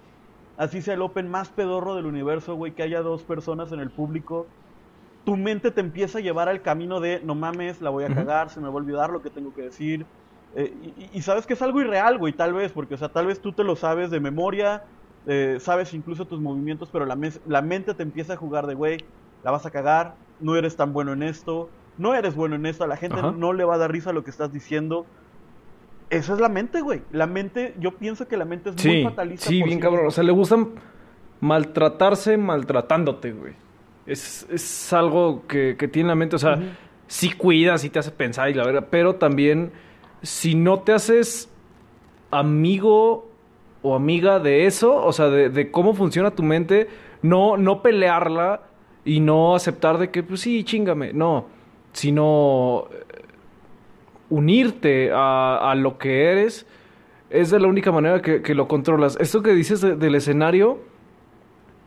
Así 0.55 0.81
sea 0.81 0.93
el 0.93 1.01
open 1.01 1.29
más 1.29 1.49
pedorro 1.49 1.95
del 1.95 2.05
universo, 2.05 2.55
güey, 2.55 2.71
que 2.71 2.83
haya 2.83 3.01
dos 3.01 3.23
personas 3.23 3.73
en 3.73 3.81
el 3.81 3.89
público. 3.91 4.47
Tu 5.25 5.35
mente 5.35 5.71
te 5.71 5.81
empieza 5.81 6.19
a 6.19 6.21
llevar 6.21 6.47
al 6.47 6.61
camino 6.61 7.01
de, 7.01 7.21
no 7.25 7.35
mames, 7.35 7.81
la 7.81 7.89
voy 7.89 8.05
a 8.05 8.13
cagar, 8.13 8.49
se 8.49 8.61
me 8.61 8.67
va 8.67 8.73
a 8.73 8.77
olvidar 8.77 9.09
lo 9.09 9.21
que 9.21 9.29
tengo 9.29 9.53
que 9.53 9.63
decir. 9.63 10.05
Eh, 10.55 11.09
y, 11.13 11.21
sabes 11.21 11.45
que 11.45 11.53
es 11.53 11.61
algo 11.61 11.81
irreal, 11.81 12.17
güey, 12.17 12.31
tal 12.31 12.53
vez, 12.53 12.71
porque, 12.71 12.93
o 12.93 12.97
sea, 12.97 13.09
tal 13.09 13.27
vez 13.27 13.41
tú 13.41 13.51
te 13.51 13.65
lo 13.65 13.75
sabes 13.75 14.11
de 14.11 14.21
memoria, 14.21 14.81
eh, 15.25 15.57
sabes 15.59 15.93
incluso 15.93 16.25
tus 16.25 16.39
movimientos, 16.39 16.89
pero 16.89 17.05
la, 17.05 17.17
la 17.45 17.61
mente 17.61 17.93
te 17.93 18.03
empieza 18.03 18.33
a 18.33 18.37
jugar 18.37 18.65
de, 18.65 18.75
güey, 18.75 18.97
la 19.43 19.51
vas 19.51 19.65
a 19.65 19.71
cagar, 19.71 20.15
no 20.39 20.55
eres 20.55 20.77
tan 20.77 20.93
bueno 20.93 21.11
en 21.11 21.23
esto, 21.23 21.69
no 21.99 22.15
eres 22.15 22.33
bueno 22.33 22.55
en 22.55 22.65
esto, 22.65 22.83
a 22.83 22.87
la 22.87 22.97
gente 22.97 23.19
Ajá. 23.19 23.31
no 23.37 23.53
le 23.53 23.63
va 23.65 23.75
a 23.75 23.77
dar 23.77 23.91
risa 23.91 24.11
lo 24.11 24.23
que 24.23 24.31
estás 24.31 24.51
diciendo. 24.51 25.05
Eso 26.09 26.33
es 26.33 26.39
la 26.39 26.49
mente, 26.49 26.81
güey. 26.81 27.03
La 27.11 27.27
mente, 27.27 27.75
yo 27.79 27.91
pienso 27.97 28.27
que 28.27 28.35
la 28.37 28.45
mente 28.45 28.71
es 28.71 28.83
muy 28.83 29.03
fatalista. 29.03 29.47
sí, 29.47 29.61
bien 29.61 29.77
sí 29.77 29.79
cabrón. 29.79 30.07
O 30.07 30.11
sea, 30.11 30.23
le 30.23 30.31
gustan 30.31 30.69
maltratarse 31.39 32.35
maltratándote, 32.37 33.31
güey. 33.33 33.53
Es, 34.07 34.47
es 34.49 34.91
algo 34.93 35.45
que, 35.47 35.75
que 35.77 35.87
tiene 35.87 36.09
la 36.09 36.15
mente. 36.15 36.35
O 36.35 36.39
sea, 36.39 36.53
Ujú. 36.55 36.63
sí 37.05 37.31
cuida, 37.33 37.77
sí 37.77 37.91
te 37.91 37.99
hace 37.99 38.09
pensar 38.11 38.49
y 38.49 38.55
la 38.55 38.65
verdad. 38.65 38.87
Pero 38.89 39.15
también, 39.15 39.71
si 40.23 40.55
no 40.55 40.79
te 40.79 40.93
haces 40.93 41.47
amigo 42.31 43.29
o 43.81 43.95
amiga 43.95 44.39
de 44.39 44.65
eso, 44.65 44.95
o 45.05 45.13
sea, 45.13 45.29
de, 45.29 45.49
de 45.49 45.69
cómo 45.71 45.93
funciona 45.93 46.31
tu 46.31 46.43
mente, 46.43 46.87
no, 47.21 47.57
no 47.57 47.81
pelearla 47.81 48.61
y 49.05 49.19
no 49.19 49.55
aceptar 49.55 49.97
de 49.97 50.09
que, 50.11 50.23
pues 50.23 50.41
sí, 50.41 50.63
chingame, 50.63 51.13
no, 51.13 51.45
sino 51.93 52.85
eh, 52.91 53.03
unirte 54.29 55.11
a, 55.13 55.71
a 55.71 55.75
lo 55.75 55.97
que 55.97 56.25
eres 56.31 56.65
es 57.29 57.51
de 57.51 57.59
la 57.59 57.67
única 57.67 57.91
manera 57.91 58.21
que, 58.21 58.41
que 58.41 58.55
lo 58.55 58.67
controlas. 58.67 59.17
Esto 59.19 59.41
que 59.41 59.53
dices 59.53 59.81
de- 59.81 59.95
del 59.95 60.15
escenario 60.15 60.79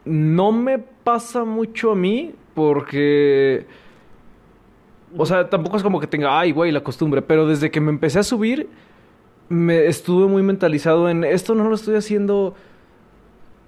no 0.05 0.53
me 0.53 0.79
pasa 0.79 1.45
mucho 1.45 1.93
a 1.93 1.95
mí 1.95 2.35
porque... 2.55 3.67
O 5.17 5.27
sea, 5.27 5.51
tampoco 5.51 5.77
es 5.77 5.83
como 5.83 6.01
que 6.01 6.07
tenga, 6.07 6.39
ay, 6.39 6.53
güey, 6.53 6.73
la 6.73 6.83
costumbre, 6.83 7.21
pero 7.21 7.47
desde 7.47 7.71
que 7.71 7.81
me 7.83 7.91
empecé 7.91 8.19
a 8.19 8.23
subir, 8.23 8.69
me 9.51 9.87
estuve 9.87 10.27
muy 10.27 10.43
mentalizado 10.43 11.11
en 11.11 11.23
esto 11.25 11.55
no 11.55 11.65
lo 11.69 11.75
estoy 11.75 11.97
haciendo 11.97 12.55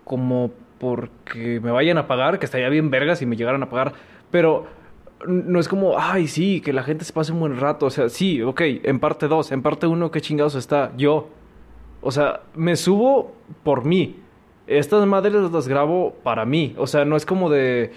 como 0.04 0.50
porque 0.78 1.60
me 1.60 1.70
vayan 1.70 1.98
a 1.98 2.06
pagar, 2.06 2.38
que 2.38 2.46
estaría 2.46 2.68
bien 2.70 2.90
verga 2.90 3.14
si 3.14 3.26
me 3.26 3.36
llegaran 3.36 3.62
a 3.62 3.68
pagar, 3.68 3.92
pero 4.30 4.66
no 5.26 5.58
es 5.58 5.68
como, 5.68 5.98
ay, 5.98 6.26
sí, 6.26 6.60
que 6.60 6.72
la 6.72 6.82
gente 6.82 7.04
se 7.04 7.12
pase 7.12 7.32
un 7.32 7.40
buen 7.40 7.58
rato, 7.58 7.86
o 7.86 7.90
sea, 7.90 8.08
sí, 8.08 8.42
ok, 8.42 8.60
en 8.82 9.00
parte 9.00 9.28
2, 9.28 9.52
en 9.52 9.62
parte 9.62 9.86
1, 9.86 10.10
¿qué 10.10 10.20
chingados 10.20 10.54
está? 10.54 10.92
Yo. 10.96 11.28
O 12.00 12.10
sea, 12.10 12.42
me 12.54 12.76
subo 12.76 13.34
por 13.62 13.84
mí. 13.84 14.16
Estas 14.66 15.06
madres 15.06 15.50
las 15.50 15.68
grabo 15.68 16.14
para 16.22 16.44
mí, 16.44 16.74
o 16.76 16.86
sea, 16.86 17.04
no 17.04 17.16
es 17.16 17.26
como 17.26 17.50
de... 17.50 17.92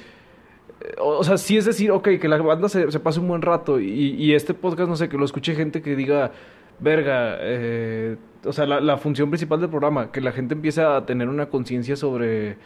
O 0.99 1.17
o 1.19 1.23
sea, 1.23 1.37
sí 1.37 1.57
es 1.57 1.65
decir, 1.65 1.91
ok, 1.91 2.09
que 2.21 2.27
la 2.27 2.37
banda 2.37 2.69
se, 2.69 2.91
se 2.91 2.99
pase 2.99 3.19
un 3.19 3.27
buen 3.27 3.41
rato 3.41 3.79
y, 3.79 4.15
y 4.15 4.33
este 4.33 4.53
podcast, 4.53 4.89
no 4.89 4.95
sé, 4.95 5.09
que 5.09 5.17
lo 5.17 5.25
escuche 5.25 5.55
gente 5.55 5.81
que 5.81 5.95
diga, 5.95 6.31
verga, 6.79 7.37
eh, 7.41 8.15
o 8.45 8.53
sea, 8.53 8.65
la, 8.65 8.79
la 8.79 8.97
función 8.97 9.29
principal 9.29 9.59
del 9.59 9.69
programa, 9.69 10.11
que 10.11 10.21
la 10.21 10.31
gente 10.31 10.53
empiece 10.53 10.81
a 10.81 11.05
tener 11.05 11.29
una 11.29 11.47
conciencia 11.47 11.95
sobre, 11.95 12.57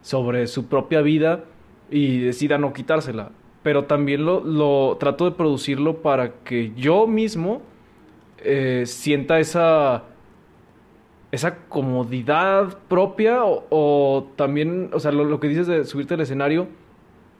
sobre 0.00 0.46
su 0.46 0.66
propia 0.66 1.02
vida 1.02 1.44
y 1.90 2.20
decida 2.20 2.58
no 2.58 2.72
quitársela. 2.72 3.30
Pero 3.62 3.84
también 3.84 4.24
lo, 4.24 4.40
lo 4.40 4.96
trato 4.98 5.24
de 5.24 5.32
producirlo 5.32 6.02
para 6.02 6.32
que 6.44 6.72
yo 6.76 7.06
mismo 7.06 7.62
eh, 8.38 8.84
sienta 8.86 9.40
esa 9.40 10.04
esa 11.30 11.56
comodidad 11.68 12.78
propia 12.88 13.44
o, 13.44 13.66
o 13.68 14.30
también, 14.36 14.90
o 14.92 15.00
sea, 15.00 15.12
lo, 15.12 15.24
lo 15.24 15.40
que 15.40 15.48
dices 15.48 15.66
de 15.66 15.84
subirte 15.84 16.14
al 16.14 16.20
escenario, 16.20 16.68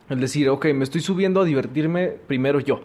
el 0.09 0.21
decir, 0.21 0.49
ok, 0.49 0.67
me 0.75 0.85
estoy 0.85 1.01
subiendo 1.01 1.41
a 1.41 1.45
divertirme 1.45 2.09
primero 2.27 2.61
yo. 2.61 2.81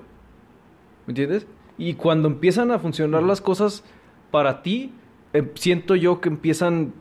¿Me 1.05 1.11
entiendes? 1.11 1.45
Y 1.77 1.95
cuando 1.95 2.27
empiezan 2.27 2.71
a 2.71 2.79
funcionar 2.79 3.23
las 3.23 3.41
cosas 3.41 3.83
para 4.31 4.61
ti, 4.61 4.93
eh, 5.33 5.51
siento 5.55 5.95
yo 5.95 6.21
que 6.21 6.29
empiezan 6.29 6.93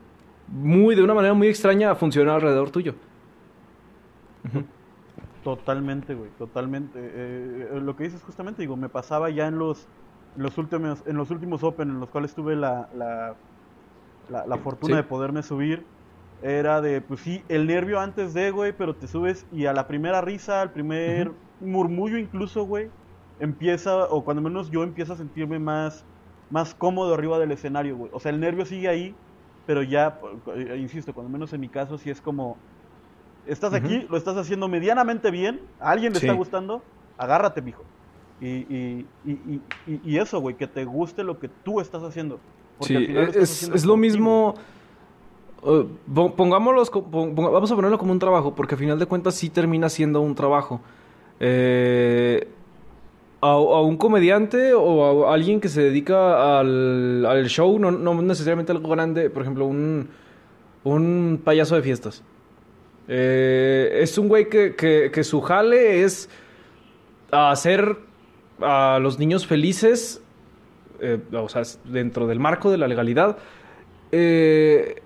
muy, 0.48 0.94
de 0.94 1.02
una 1.02 1.14
manera 1.14 1.34
muy 1.34 1.48
extraña 1.48 1.90
a 1.90 1.94
funcionar 1.94 2.36
alrededor 2.36 2.70
tuyo. 2.70 2.94
Ujú. 4.44 4.64
Totalmente, 5.42 6.14
güey, 6.14 6.32
totalmente. 6.32 6.98
Eh, 7.00 7.68
eh, 7.76 7.80
lo 7.80 7.96
que 7.96 8.04
dices 8.04 8.22
justamente, 8.22 8.62
digo, 8.62 8.76
me 8.76 8.88
pasaba 8.88 9.28
ya 9.30 9.48
en 9.48 9.58
los, 9.58 9.90
en 10.36 10.42
los 10.44 10.56
últimos, 10.56 11.02
en 11.06 11.16
los 11.16 11.30
últimos 11.32 11.64
Open 11.64 11.90
en 11.90 11.98
los 12.00 12.10
cuales 12.10 12.34
tuve 12.34 12.54
la, 12.54 12.88
la, 12.92 13.40
la, 14.28 14.46
la 14.46 14.58
fortuna 14.58 14.96
Sí. 14.96 15.02
de 15.02 15.04
poderme 15.04 15.42
subir. 15.42 15.92
Era 16.40 16.80
de, 16.82 17.02
pues 17.02 17.20
sí, 17.22 17.46
el 17.48 17.66
nervio 17.68 18.00
antes 18.00 18.34
de, 18.34 18.50
güey, 18.52 18.76
pero 18.76 18.98
te 18.98 19.08
subes 19.08 19.46
y 19.50 19.66
a 19.66 19.72
la 19.74 19.88
primera 19.88 20.20
risa, 20.22 20.62
al 20.62 20.72
primer 20.72 21.32
murmullo 21.60 22.18
incluso, 22.18 22.64
güey, 22.64 22.92
empieza, 23.38 24.06
o 24.10 24.24
cuando 24.24 24.42
menos 24.42 24.70
yo 24.70 24.82
empiezo 24.84 25.14
a 25.14 25.16
sentirme 25.16 25.58
más, 25.60 26.06
más 26.50 26.74
cómodo 26.74 27.14
arriba 27.14 27.38
del 27.38 27.52
escenario, 27.52 27.96
güey. 27.96 28.10
O 28.14 28.20
sea, 28.20 28.32
el 28.32 28.40
nervio 28.40 28.66
sigue 28.66 28.88
ahí, 28.88 29.20
pero 29.64 29.82
ya, 29.82 30.18
eh, 30.56 30.76
insisto, 30.78 31.14
cuando 31.14 31.30
menos 31.30 31.52
en 31.52 31.60
mi 31.60 31.70
caso 31.70 31.98
sí 31.98 32.10
es 32.10 32.20
como, 32.22 32.64
estás 33.46 33.74
aquí, 33.74 34.06
lo 34.08 34.16
estás 34.16 34.36
haciendo 34.36 34.68
medianamente 34.68 35.30
bien, 35.30 35.60
a 35.78 35.90
alguien 35.90 36.12
le 36.12 36.18
Sí. 36.18 36.26
está 36.26 36.36
gustando, 36.36 36.84
agárrate, 37.16 37.62
mijo. 37.62 37.84
Y, 38.40 38.48
y, 38.48 39.10
y, 39.22 39.32
y, 39.32 39.62
y- 39.86 40.10
y 40.12 40.18
eso, 40.18 40.40
güey, 40.40 40.56
que 40.56 40.66
te 40.66 40.84
guste 40.84 41.22
lo 41.24 41.38
que 41.38 41.48
tú 41.48 41.80
estás 41.80 42.02
haciendo. 42.02 42.40
Porque 42.78 42.94
Sí, 42.94 42.96
al 42.96 43.06
final 43.06 43.24
lo 43.26 43.42
es, 43.42 43.84
lo 43.86 43.94
ti, 43.94 44.00
mismo. 44.00 44.54
eh, 45.64 45.86
pongámoslos, 46.36 46.90
vamos 46.92 47.70
a 47.70 47.76
ponerlo 47.76 47.98
como 47.98 48.12
un 48.12 48.18
trabajo, 48.18 48.54
porque 48.54 48.74
al 48.74 48.80
final 48.80 48.98
de 48.98 49.06
cuentas 49.06 49.34
sí 49.34 49.50
termina 49.50 49.88
siendo 49.88 50.20
un 50.20 50.34
trabajo. 50.34 50.80
Eh, 51.40 52.48
a, 53.40 53.50
a 53.52 53.80
un 53.82 53.96
comediante 53.96 54.72
o 54.74 55.26
a 55.28 55.34
alguien 55.34 55.60
que 55.60 55.68
se 55.68 55.82
dedica 55.82 56.58
al, 56.60 57.26
al 57.26 57.46
show, 57.48 57.78
no, 57.78 57.90
no 57.90 58.20
necesariamente 58.22 58.72
algo 58.72 58.88
grande, 58.90 59.30
por 59.30 59.42
ejemplo, 59.42 59.66
un, 59.66 60.08
un 60.84 61.40
payaso 61.44 61.76
de 61.76 61.82
fiestas. 61.82 62.22
Eh, 63.08 63.98
es 64.00 64.16
un 64.18 64.28
güey 64.28 64.48
que, 64.48 64.74
que, 64.74 65.24
su 65.24 65.40
jale 65.40 66.04
es 66.04 66.28
hacer 67.30 67.98
a 68.60 68.98
los 69.00 69.18
niños 69.18 69.46
felices 69.46 70.22
eh, 71.04 71.18
o 71.32 71.48
sea, 71.48 71.62
dentro 71.84 72.28
del 72.28 72.38
marco 72.38 72.70
de 72.70 72.78
la 72.78 72.86
legalidad. 72.86 73.36
Eh, 74.12 75.02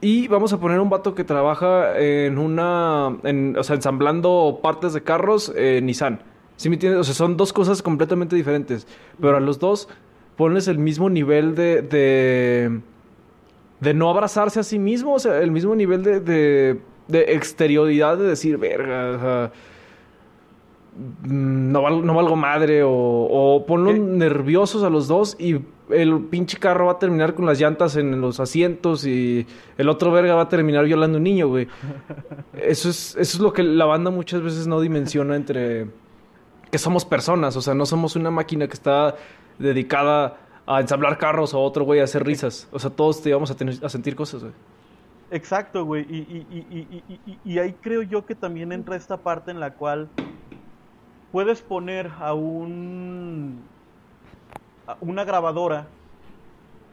y 0.00 0.26
vamos 0.26 0.52
a 0.52 0.58
poner 0.58 0.80
un 0.80 0.90
vato 0.90 1.14
que 1.14 1.22
trabaja 1.22 1.96
en 1.96 2.38
una, 2.38 3.16
en, 3.22 3.56
o 3.56 3.62
sea, 3.62 3.76
ensamblando 3.76 4.58
partes 4.60 4.94
de 4.94 5.04
carros 5.04 5.52
eh, 5.54 5.80
Nissan. 5.80 6.22
¿Sí 6.56 6.68
me 6.68 6.74
entiendes? 6.74 7.00
O 7.00 7.04
sea, 7.04 7.14
son 7.14 7.36
dos 7.36 7.52
cosas 7.52 7.82
completamente 7.82 8.34
diferentes. 8.34 8.88
Pero 9.20 9.36
a 9.36 9.40
los 9.40 9.60
dos 9.60 9.88
pones 10.36 10.66
el 10.66 10.78
mismo 10.78 11.08
nivel 11.08 11.54
de, 11.54 12.80
de 13.82 13.92
no 13.94 14.08
abrazarse 14.08 14.60
a 14.60 14.62
sí 14.62 14.78
mismo, 14.78 15.14
o 15.14 15.18
sea, 15.18 15.38
el 15.40 15.50
mismo 15.50 15.74
nivel 15.74 16.02
de, 16.04 16.20
de, 16.20 16.80
de 17.08 17.20
exterioridad 17.34 18.16
de 18.16 18.24
decir, 18.28 18.56
verga, 18.56 19.10
o 19.10 19.18
sea, 19.20 19.52
mm, 20.96 21.72
no, 21.72 21.82
val- 21.82 22.06
no 22.06 22.14
valgo 22.14 22.36
madre 22.36 22.82
o, 22.84 22.90
o 22.92 23.66
ponlos 23.66 23.94
¿Qué? 23.94 24.00
nerviosos 24.00 24.82
a 24.84 24.90
los 24.90 25.08
dos 25.08 25.36
y 25.38 25.60
el 25.90 26.20
pinche 26.30 26.58
carro 26.58 26.86
va 26.86 26.92
a 26.92 26.98
terminar 26.98 27.34
con 27.34 27.44
las 27.44 27.58
llantas 27.60 27.96
en 27.96 28.20
los 28.20 28.40
asientos 28.40 29.04
y 29.06 29.46
el 29.76 29.88
otro 29.88 30.10
verga 30.12 30.34
va 30.34 30.42
a 30.42 30.48
terminar 30.48 30.84
violando 30.84 31.16
a 31.16 31.18
un 31.18 31.24
niño, 31.24 31.48
güey. 31.48 31.66
Eso 32.54 32.88
es, 32.88 33.16
eso 33.18 33.36
es 33.36 33.40
lo 33.40 33.52
que 33.52 33.62
la 33.62 33.84
banda 33.84 34.10
muchas 34.10 34.42
veces 34.42 34.66
no 34.66 34.80
dimensiona 34.80 35.36
entre 35.36 35.88
que 36.70 36.78
somos 36.78 37.04
personas, 37.04 37.56
o 37.56 37.60
sea, 37.62 37.74
no 37.74 37.84
somos 37.84 38.16
una 38.16 38.30
máquina 38.30 38.66
que 38.68 38.72
está 38.74 39.16
dedicada 39.58 40.38
a 40.66 40.80
ensamblar 40.80 41.18
carros 41.18 41.54
o 41.54 41.60
otro 41.60 41.84
güey 41.84 42.00
a 42.00 42.04
hacer 42.04 42.24
risas. 42.24 42.68
O 42.72 42.78
sea, 42.78 42.90
todos 42.90 43.22
te 43.22 43.32
vamos 43.32 43.50
a, 43.50 43.56
tener, 43.56 43.74
a 43.84 43.88
sentir 43.88 44.14
cosas, 44.14 44.42
güey. 44.42 44.54
Exacto, 45.30 45.84
güey. 45.84 46.02
Y, 46.10 46.16
y, 46.16 47.16
y, 47.26 47.38
y, 47.44 47.58
ahí 47.58 47.72
creo 47.80 48.02
yo 48.02 48.26
que 48.26 48.34
también 48.34 48.70
entra 48.70 48.96
esta 48.96 49.16
parte 49.16 49.50
en 49.50 49.60
la 49.60 49.72
cual 49.74 50.08
puedes 51.32 51.62
poner 51.62 52.10
a 52.20 52.34
un 52.34 53.62
a 54.86 54.96
una 55.00 55.24
grabadora 55.24 55.86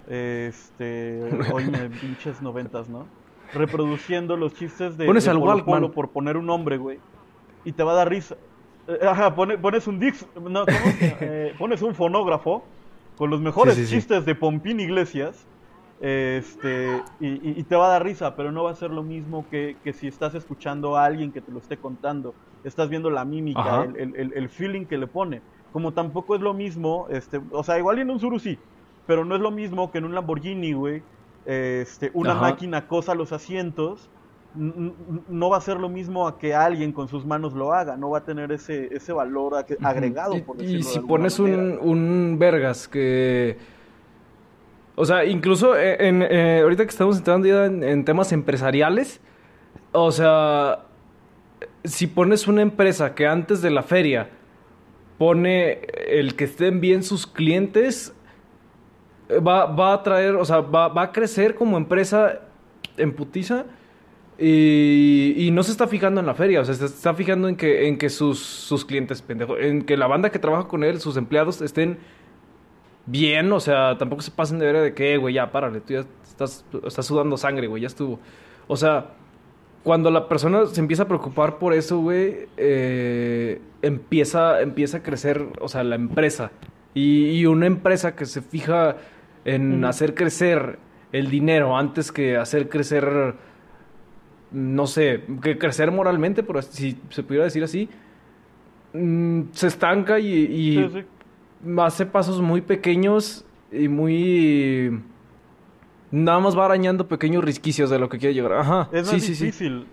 este 0.07 1.21
oye 1.53 1.89
pinches 2.01 2.41
noventas 2.41 2.87
no 2.89 3.05
reproduciendo 3.53 4.37
los 4.37 4.53
chistes 4.53 4.97
de, 4.97 5.05
Pones 5.05 5.25
de 5.25 5.31
al 5.31 5.39
Polo. 5.39 5.65
Polo 5.65 5.91
por 5.91 6.09
poner 6.09 6.37
un 6.37 6.45
nombre 6.45 6.77
güey 6.77 6.99
y 7.65 7.71
te 7.73 7.83
va 7.83 7.91
a 7.91 7.95
dar 7.95 8.09
risa 8.09 8.35
Eh, 8.87 8.99
ajá 9.05 9.35
pone- 9.35 9.57
pones 9.57 9.85
un 9.87 9.99
dix 9.99 10.25
no, 10.35 10.65
¿cómo? 10.65 10.67
Eh, 11.21 11.53
pones 11.57 11.81
un 11.81 11.93
fonógrafo 11.93 12.63
con 13.19 13.31
los 13.31 13.41
mejores 13.41 13.75
Sí, 13.75 13.85
sí, 13.87 13.87
sí. 13.87 14.05
chistes 14.05 14.25
de 14.25 14.35
Pompín 14.35 14.81
Iglesias 14.81 15.49
este 15.99 17.11
y, 17.19 17.59
y- 17.59 17.63
te 17.65 17.75
va 17.75 17.87
a 17.87 17.91
dar 17.91 18.05
risa, 18.05 18.35
pero 18.37 18.51
no 18.53 18.63
va 18.63 18.71
a 18.71 18.75
ser 18.75 18.91
lo 18.91 19.03
mismo 19.03 19.49
que, 19.49 19.81
que 19.83 19.93
si 19.93 20.07
estás 20.07 20.33
escuchando 20.35 20.95
a 20.97 21.05
alguien 21.05 21.33
que 21.33 21.41
te 21.41 21.51
lo 21.51 21.59
esté 21.59 21.79
contando, 21.79 22.37
estás 22.63 22.89
viendo 22.89 23.09
la 23.11 23.25
mímica, 23.25 23.77
el, 23.81 23.97
el- 23.97 24.15
el- 24.15 24.33
el 24.33 24.49
feeling 24.49 24.87
que 24.87 24.97
le 24.97 25.07
pone. 25.07 25.43
Como 25.71 25.93
tampoco 25.93 26.35
es 26.35 26.41
lo 26.41 26.53
mismo, 26.53 27.07
este, 27.09 27.41
o 27.51 27.63
sea, 27.63 27.77
igual 27.77 27.99
en 27.99 28.09
un 28.11 28.19
Zuru 28.19 28.39
sí, 28.39 28.65
pero 29.05 29.25
no 29.25 29.35
es 29.35 29.41
lo 29.41 29.51
mismo 29.51 29.91
que 29.91 29.99
en 29.99 30.05
un 30.05 30.15
Lamborghini, 30.15 30.73
güey, 30.73 31.05
este, 31.45 32.11
una 32.13 32.33
Ajá. 32.33 32.35
máquina 32.35 32.87
cosa 32.87 33.15
los 33.15 33.31
asientos, 33.33 34.11
no 34.55 35.49
va 35.49 35.57
a 35.57 35.61
ser 35.61 35.77
lo 35.77 35.89
mismo 35.89 36.27
a 36.27 36.37
que 36.39 36.53
alguien 36.55 36.91
con 36.91 37.07
sus 37.07 37.25
manos 37.25 37.53
lo 37.53 37.71
haga, 37.71 37.95
no 37.97 38.09
va 38.09 38.19
a 38.19 38.23
tener 38.23 38.51
ese, 38.51 38.93
ese 38.93 39.13
valor 39.13 39.53
ag- 39.53 39.77
agregado, 39.83 40.35
Y- 40.35 40.41
por 40.41 40.55
y, 40.57 40.59
decirlo 40.61 40.85
de 40.85 40.91
si 40.93 40.99
pones 41.01 41.39
un, 41.39 41.77
un 41.81 42.37
vergas 42.39 42.87
que... 42.87 43.57
O 44.95 45.05
sea, 45.05 45.23
incluso 45.23 45.77
en, 45.77 46.21
eh, 46.23 46.59
ahorita 46.61 46.83
que 46.83 46.89
estamos 46.89 47.17
entrando 47.17 47.47
ya 47.47 47.65
en, 47.65 47.83
en 47.83 48.03
temas 48.03 48.31
empresariales, 48.33 49.21
o 49.93 50.11
sea, 50.11 50.79
si 51.85 52.07
pones 52.07 52.47
una 52.47 52.61
empresa 52.61 53.15
que 53.15 53.25
antes 53.25 53.61
de 53.61 53.69
la 53.69 53.83
feria 53.83 54.29
pone 55.17 55.79
el 56.09 56.35
que 56.35 56.43
estén 56.45 56.81
bien 56.81 57.03
sus 57.03 57.25
clientes, 57.27 58.13
eh, 59.29 59.39
va, 59.39 59.67
va 59.67 59.93
a 59.93 60.03
traer, 60.03 60.35
o 60.35 60.43
sea, 60.43 60.59
va, 60.59 60.89
va 60.89 61.03
a 61.03 61.11
crecer 61.13 61.55
como 61.55 61.77
empresa 61.77 62.41
en 62.97 63.13
putiza 63.13 63.65
y, 64.39 65.33
y 65.37 65.51
no 65.51 65.63
se 65.63 65.71
está 65.71 65.87
fijando 65.87 66.19
en 66.21 66.25
la 66.25 66.33
feria, 66.33 66.61
o 66.61 66.65
sea, 66.65 66.73
se 66.73 66.85
está 66.85 67.13
fijando 67.13 67.49
en 67.49 67.55
que, 67.55 67.87
en 67.87 67.97
que 67.97 68.09
sus, 68.09 68.39
sus 68.39 68.85
clientes, 68.85 69.21
pendejo, 69.21 69.57
en 69.57 69.81
que 69.83 69.97
la 69.97 70.07
banda 70.07 70.29
que 70.31 70.39
trabaja 70.39 70.67
con 70.67 70.83
él, 70.83 70.99
sus 70.99 71.17
empleados 71.17 71.61
estén 71.61 71.97
bien, 73.05 73.51
o 73.51 73.59
sea, 73.59 73.97
tampoco 73.97 74.21
se 74.21 74.31
pasen 74.31 74.59
de 74.59 74.65
ver 74.71 74.81
de 74.81 74.93
que, 74.93 75.13
"Eh, 75.13 75.17
güey, 75.17 75.33
ya, 75.33 75.51
párale, 75.51 75.81
tú 75.81 75.93
ya 75.93 76.05
estás, 76.23 76.65
estás 76.85 77.05
sudando 77.05 77.37
sangre, 77.37 77.67
güey, 77.67 77.81
ya 77.81 77.87
estuvo. 77.87 78.19
O 78.67 78.77
sea, 78.77 79.11
cuando 79.83 80.11
la 80.11 80.27
persona 80.27 80.65
se 80.67 80.79
empieza 80.79 81.03
a 81.03 81.07
preocupar 81.07 81.57
por 81.57 81.73
eso, 81.73 81.99
güey, 81.99 82.47
eh, 82.57 83.61
empieza, 83.81 84.61
empieza 84.61 84.97
a 84.97 85.03
crecer, 85.03 85.45
o 85.59 85.67
sea, 85.67 85.83
la 85.83 85.95
empresa. 85.95 86.51
Y, 86.93 87.31
y 87.31 87.45
una 87.45 87.65
empresa 87.65 88.15
que 88.15 88.25
se 88.25 88.41
fija 88.41 88.97
en 89.45 89.85
hacer 89.85 90.15
crecer 90.15 90.79
el 91.11 91.29
dinero 91.29 91.77
antes 91.77 92.11
que 92.11 92.37
hacer 92.37 92.69
crecer, 92.69 93.35
no 94.51 94.87
sé, 94.87 95.23
que 95.41 95.57
crecer 95.57 95.91
moralmente, 95.91 96.43
por 96.43 96.61
si 96.63 96.97
se 97.09 97.23
pudiera 97.23 97.45
decir 97.45 97.63
así, 97.63 97.89
mm, 98.93 99.41
se 99.51 99.67
estanca 99.67 100.19
y, 100.19 100.27
y 100.33 100.75
Sí, 100.75 100.89
sí. 101.01 101.75
hace 101.79 102.05
pasos 102.05 102.41
muy 102.41 102.61
pequeños 102.61 103.45
y 103.71 103.87
muy... 103.87 105.01
Nada 106.11 106.39
más 106.39 106.57
va 106.57 106.65
arañando 106.65 107.07
pequeños 107.07 107.43
risquicios 107.43 107.89
de 107.91 107.99
lo 107.99 108.09
que 108.09 108.17
quiere 108.17 108.33
llegar. 108.33 108.53
Ajá. 108.53 108.89
Es 108.91 109.07
sí, 109.07 109.15
más 109.15 109.23
sí, 109.23 109.35
sí. 109.35 109.45
difícil. 109.45 109.85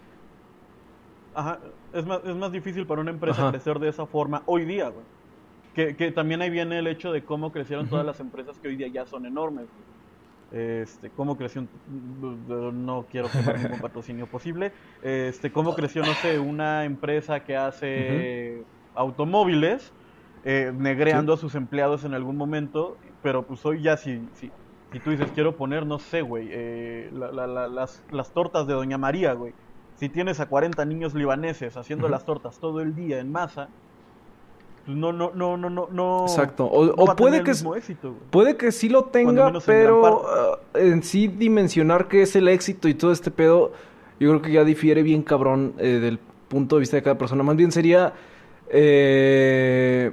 Ajá, 1.34 1.58
es 1.92 2.06
más, 2.06 2.20
es 2.24 2.34
más 2.34 2.50
difícil 2.52 2.86
para 2.86 3.02
una 3.02 3.10
empresa 3.10 3.42
Ajá. 3.42 3.50
crecer 3.50 3.78
de 3.78 3.90
esa 3.90 4.06
forma 4.06 4.42
hoy 4.46 4.64
día, 4.64 4.88
güey. 4.88 5.04
Que, 5.74 5.94
que 5.94 6.10
también 6.12 6.40
ahí 6.40 6.48
viene 6.48 6.78
el 6.78 6.86
hecho 6.86 7.12
de 7.12 7.22
cómo 7.22 7.52
crecieron 7.52 7.86
todas 7.88 8.06
las 8.06 8.18
empresas 8.20 8.58
que 8.58 8.68
hoy 8.68 8.76
día 8.76 8.88
ya 8.88 9.04
son 9.04 9.26
enormes. 9.26 9.66
güey. 9.66 9.95
Este, 10.50 11.10
cómo 11.10 11.36
creció, 11.36 11.66
no 11.86 13.06
quiero 13.10 13.28
tomar 13.28 13.58
ningún 13.58 13.80
patrocinio 13.80 14.26
posible. 14.26 14.72
Este, 15.02 15.50
cómo 15.52 15.74
creció, 15.74 16.02
no 16.02 16.14
sé, 16.14 16.38
una 16.38 16.84
empresa 16.84 17.40
que 17.44 17.56
hace 17.56 18.64
automóviles, 18.94 19.92
eh, 20.44 20.72
negreando 20.74 21.32
a 21.32 21.36
sus 21.36 21.54
empleados 21.54 22.04
en 22.04 22.14
algún 22.14 22.36
momento, 22.36 22.98
pero 23.22 23.46
pues 23.46 23.64
hoy 23.66 23.82
ya 23.82 23.96
si, 23.96 24.28
si, 24.34 24.52
si 24.92 25.00
tú 25.00 25.10
dices, 25.10 25.30
quiero 25.32 25.56
poner, 25.56 25.84
no 25.86 25.98
sé, 25.98 26.22
güey, 26.22 26.48
eh, 26.52 27.10
la- 27.12 27.32
la- 27.32 27.46
la- 27.48 27.68
las, 27.68 28.04
las 28.10 28.32
tortas 28.32 28.66
de 28.66 28.74
Doña 28.74 28.98
María, 28.98 29.32
güey. 29.32 29.54
Si 29.94 30.08
tienes 30.08 30.40
a 30.40 30.46
40 30.48 30.84
niños 30.84 31.14
libaneses 31.14 31.76
haciendo 31.76 32.08
las 32.08 32.24
tortas 32.24 32.60
todo 32.60 32.80
el 32.80 32.94
día 32.94 33.18
en 33.18 33.32
masa, 33.32 33.70
no, 34.86 35.12
no, 35.12 35.32
no, 35.34 35.56
no, 35.56 35.68
no, 35.70 35.88
no. 35.90 36.26
Exacto. 36.26 36.66
O, 36.66 36.86
no 36.86 36.92
o 36.96 37.06
va 37.06 37.12
a 37.12 37.16
puede 37.16 37.32
tener 37.32 37.44
que... 37.44 37.50
el 37.50 37.56
mismo 37.56 37.74
éxito, 37.74 38.10
güey. 38.10 38.22
Puede 38.30 38.56
que 38.56 38.72
sí 38.72 38.88
lo 38.88 39.04
tenga, 39.06 39.46
menos 39.46 39.66
en 39.68 39.74
pero 39.74 40.02
parte. 40.02 40.26
ah, 40.74 40.78
en 40.78 41.02
sí 41.02 41.28
dimensionar 41.28 42.08
qué 42.08 42.22
es 42.22 42.36
el 42.36 42.48
éxito 42.48 42.88
y 42.88 42.94
todo 42.94 43.12
este 43.12 43.30
pedo, 43.30 43.72
yo 44.20 44.30
creo 44.30 44.42
que 44.42 44.52
ya 44.52 44.64
difiere 44.64 45.02
bien 45.02 45.22
cabrón 45.22 45.74
eh, 45.78 45.98
del 46.00 46.18
punto 46.48 46.76
de 46.76 46.80
vista 46.80 46.96
de 46.96 47.02
cada 47.02 47.18
persona. 47.18 47.42
Más 47.42 47.56
bien 47.56 47.72
sería, 47.72 48.14
eh, 48.70 50.12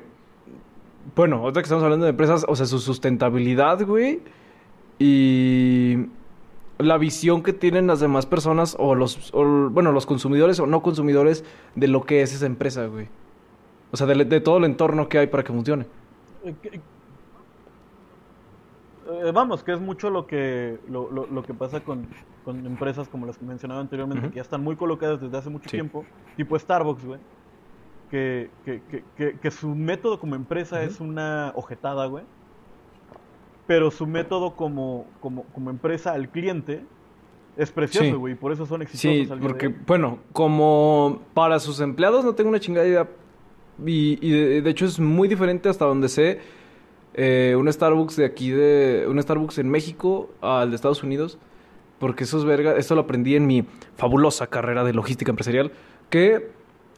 bueno, 1.15 1.37
ahorita 1.37 1.61
que 1.61 1.65
estamos 1.65 1.83
hablando 1.83 2.05
de 2.05 2.11
empresas, 2.11 2.45
o 2.47 2.55
sea, 2.55 2.65
su 2.65 2.79
sustentabilidad, 2.79 3.85
güey, 3.85 4.21
y 4.97 6.07
la 6.79 6.97
visión 6.97 7.43
que 7.43 7.53
tienen 7.53 7.87
las 7.87 7.99
demás 7.99 8.25
personas 8.25 8.75
o 8.79 8.95
los, 8.95 9.31
o, 9.33 9.69
bueno, 9.69 9.91
los 9.91 10.05
consumidores 10.05 10.59
o 10.59 10.65
no 10.65 10.81
consumidores 10.81 11.43
de 11.75 11.87
lo 11.87 12.03
que 12.03 12.21
es 12.21 12.33
esa 12.33 12.45
empresa, 12.45 12.87
güey. 12.87 13.07
O 13.93 13.97
sea, 13.97 14.07
de, 14.07 14.25
de 14.25 14.41
todo 14.41 14.57
el 14.57 14.65
entorno 14.65 15.07
que 15.07 15.19
hay 15.19 15.27
para 15.27 15.43
que 15.43 15.53
funcione. 15.53 15.85
Eh, 16.43 16.81
vamos, 19.33 19.63
que 19.63 19.73
es 19.73 19.79
mucho 19.81 20.09
lo 20.09 20.25
que 20.25 20.79
lo, 20.87 21.11
lo- 21.11 21.27
lo 21.27 21.43
que 21.43 21.53
pasa 21.53 21.81
con, 21.81 22.07
con 22.45 22.65
empresas 22.65 23.07
como 23.09 23.25
las 23.25 23.37
que 23.37 23.45
mencionaba 23.45 23.81
anteriormente, 23.81 24.29
que 24.29 24.35
ya 24.37 24.41
están 24.41 24.63
muy 24.63 24.75
colocadas 24.75 25.19
desde 25.21 25.37
hace 25.37 25.49
mucho 25.49 25.69
Sí. 25.69 25.77
tiempo, 25.77 26.05
tipo 26.37 26.57
Starbucks, 26.57 27.05
güey. 27.05 27.19
Que, 28.09 28.49
que, 28.63 28.81
que, 28.89 29.03
que, 29.17 29.39
que 29.39 29.51
su 29.51 29.69
método 29.75 30.19
como 30.19 30.35
empresa 30.35 30.83
es 30.83 30.99
una 31.01 31.51
ojetada, 31.55 32.05
güey. 32.05 32.23
Pero 33.67 33.91
su 33.91 34.05
método 34.07 34.55
como, 34.55 35.05
como, 35.19 35.43
como 35.53 35.69
empresa 35.69 36.13
al 36.13 36.29
cliente 36.29 36.85
es 37.57 37.69
Sí. 37.69 37.75
precioso, 37.75 38.19
güey. 38.19 38.33
y 38.33 38.37
por 38.37 38.51
eso 38.51 38.65
son 38.65 38.81
exitosos 38.83 39.27
Sí, 39.27 39.31
al 39.31 39.39
porque, 39.39 39.67
bueno, 39.67 40.19
como 40.31 41.21
para 41.33 41.59
sus 41.59 41.79
empleados 41.81 42.23
no 42.23 42.33
tengo 42.35 42.49
una 42.49 42.59
chingada 42.59 42.87
idea. 42.87 43.09
Y, 43.85 44.17
y 44.21 44.31
de, 44.31 44.61
de 44.61 44.69
hecho 44.69 44.85
es 44.85 44.99
muy 44.99 45.27
diferente 45.27 45.69
hasta 45.69 45.85
donde 45.85 46.09
sé 46.09 46.39
eh, 47.15 47.55
un 47.57 47.71
Starbucks 47.71 48.15
de 48.15 48.25
aquí, 48.25 48.49
de 48.49 49.05
un 49.07 49.21
Starbucks 49.21 49.59
en 49.59 49.69
México 49.69 50.31
al 50.41 50.69
de 50.69 50.75
Estados 50.75 51.03
Unidos. 51.03 51.37
Porque 51.99 52.23
eso 52.25 52.37
es 52.37 52.43
verga, 52.43 52.75
esto 52.75 52.95
lo 52.95 53.01
aprendí 53.01 53.35
en 53.35 53.47
mi 53.47 53.65
fabulosa 53.95 54.47
carrera 54.47 54.83
de 54.83 54.93
logística 54.93 55.31
empresarial. 55.31 55.71
Que, 56.09 56.49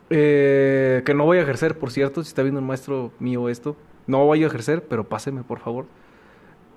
eh, 0.09 1.03
que 1.05 1.13
no 1.13 1.25
voy 1.25 1.37
a 1.37 1.41
ejercer, 1.41 1.77
por 1.77 1.91
cierto, 1.91 2.23
si 2.23 2.29
está 2.29 2.41
viendo 2.41 2.59
un 2.59 2.67
maestro 2.67 3.11
mío 3.19 3.49
esto. 3.49 3.75
No 4.07 4.25
voy 4.25 4.43
a 4.43 4.47
ejercer, 4.47 4.83
pero 4.87 5.03
páseme, 5.03 5.43
por 5.43 5.59
favor. 5.59 5.85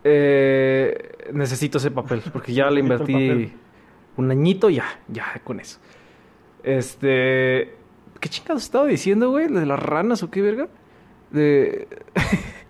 Eh, 0.04 1.28
necesito 1.32 1.78
ese 1.78 1.90
papel, 1.90 2.22
porque 2.32 2.52
ya 2.52 2.70
le 2.70 2.80
invertí 2.80 3.52
un 4.16 4.30
añito, 4.30 4.68
ya, 4.68 5.00
ya, 5.08 5.40
con 5.44 5.60
eso. 5.60 5.78
Este. 6.62 7.77
¿Qué 8.20 8.28
chingados 8.28 8.64
estaba 8.64 8.86
diciendo, 8.86 9.30
güey? 9.30 9.48
¿Lo 9.48 9.60
de 9.60 9.66
las 9.66 9.80
ranas 9.80 10.22
o 10.22 10.30
qué 10.30 10.42
verga? 10.42 10.68
De. 11.30 11.88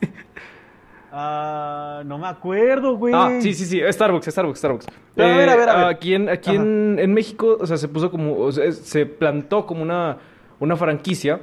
Ah, 1.11 2.02
no 2.04 2.18
me 2.18 2.28
acuerdo, 2.28 2.96
güey. 2.96 3.14
Ah, 3.16 3.38
sí, 3.40 3.54
sí, 3.54 3.64
sí, 3.64 3.80
Starbucks, 3.90 4.26
Starbucks, 4.26 4.58
Starbucks. 4.58 4.87
Pero 5.14 5.28
a 5.28 5.37
ver, 5.37 5.48
a 5.48 5.56
ver, 5.56 5.68
a 5.68 5.76
ver. 5.76 5.84
Aquí 5.87 6.14
en, 6.14 6.28
aquí 6.28 6.54
en, 6.54 6.96
en 6.98 7.14
México, 7.14 7.56
o 7.58 7.66
sea, 7.66 7.76
se 7.76 7.88
puso 7.88 8.11
como, 8.11 8.38
o 8.38 8.52
sea, 8.52 8.70
se 8.70 9.06
plantó 9.06 9.66
como 9.66 9.82
una, 9.82 10.18
una 10.61 10.76
franquicia, 10.76 11.40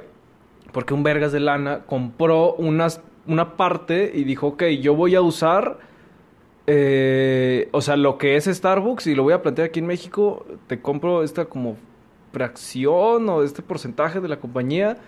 porque 0.72 0.94
un 0.94 1.02
vergas 1.02 1.32
de 1.32 1.40
lana 1.40 1.80
compró 1.84 2.54
unas, 2.54 3.02
una 3.26 3.56
parte 3.56 4.10
y 4.14 4.24
dijo, 4.24 4.46
ok, 4.46 4.62
yo 4.80 4.94
voy 4.94 5.14
a 5.16 5.20
usar, 5.20 5.78
eh, 6.66 7.68
o 7.72 7.80
sea, 7.80 7.96
lo 7.96 8.18
que 8.18 8.36
es 8.36 8.44
Starbucks 8.44 9.08
y 9.08 9.14
lo 9.14 9.24
voy 9.24 9.32
a 9.32 9.42
plantear 9.42 9.68
aquí 9.68 9.80
en 9.80 9.86
México, 9.86 10.46
te 10.68 10.80
compro 10.80 11.22
esta 11.22 11.46
como 11.46 11.76
fracción 12.32 13.28
o 13.28 13.42
este 13.42 13.62
porcentaje 13.62 14.20
de 14.20 14.28
la 14.28 14.38
compañía 14.38 14.98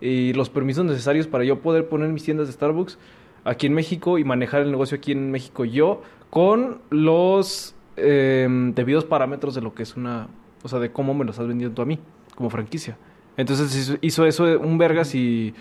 y 0.00 0.32
los 0.32 0.50
permisos 0.50 0.84
necesarios 0.84 1.26
para 1.26 1.44
yo 1.44 1.60
poder 1.60 1.88
poner 1.88 2.10
mis 2.10 2.24
tiendas 2.24 2.46
de 2.46 2.52
Starbucks 2.52 2.98
aquí 3.44 3.66
en 3.66 3.74
México 3.74 4.18
y 4.18 4.24
manejar 4.24 4.62
el 4.62 4.70
negocio 4.70 4.96
aquí 4.96 5.12
en 5.12 5.30
México 5.30 5.64
yo 5.64 6.02
con 6.30 6.80
los 6.90 7.74
eh, 7.96 8.48
debidos 8.74 9.04
parámetros 9.04 9.54
de 9.54 9.60
lo 9.60 9.74
que 9.74 9.84
es 9.84 9.96
una, 9.96 10.28
o 10.62 10.68
sea, 10.68 10.78
de 10.78 10.90
cómo 10.90 11.14
me 11.14 11.24
lo 11.24 11.30
estás 11.30 11.46
vendiendo 11.46 11.74
tú 11.74 11.82
a 11.82 11.86
mí 11.86 11.98
como 12.34 12.50
franquicia. 12.50 12.96
Entonces 13.36 13.74
hizo, 13.76 13.98
hizo 14.00 14.26
eso 14.26 14.44
un 14.58 14.78
vergas 14.78 15.14
y 15.14 15.54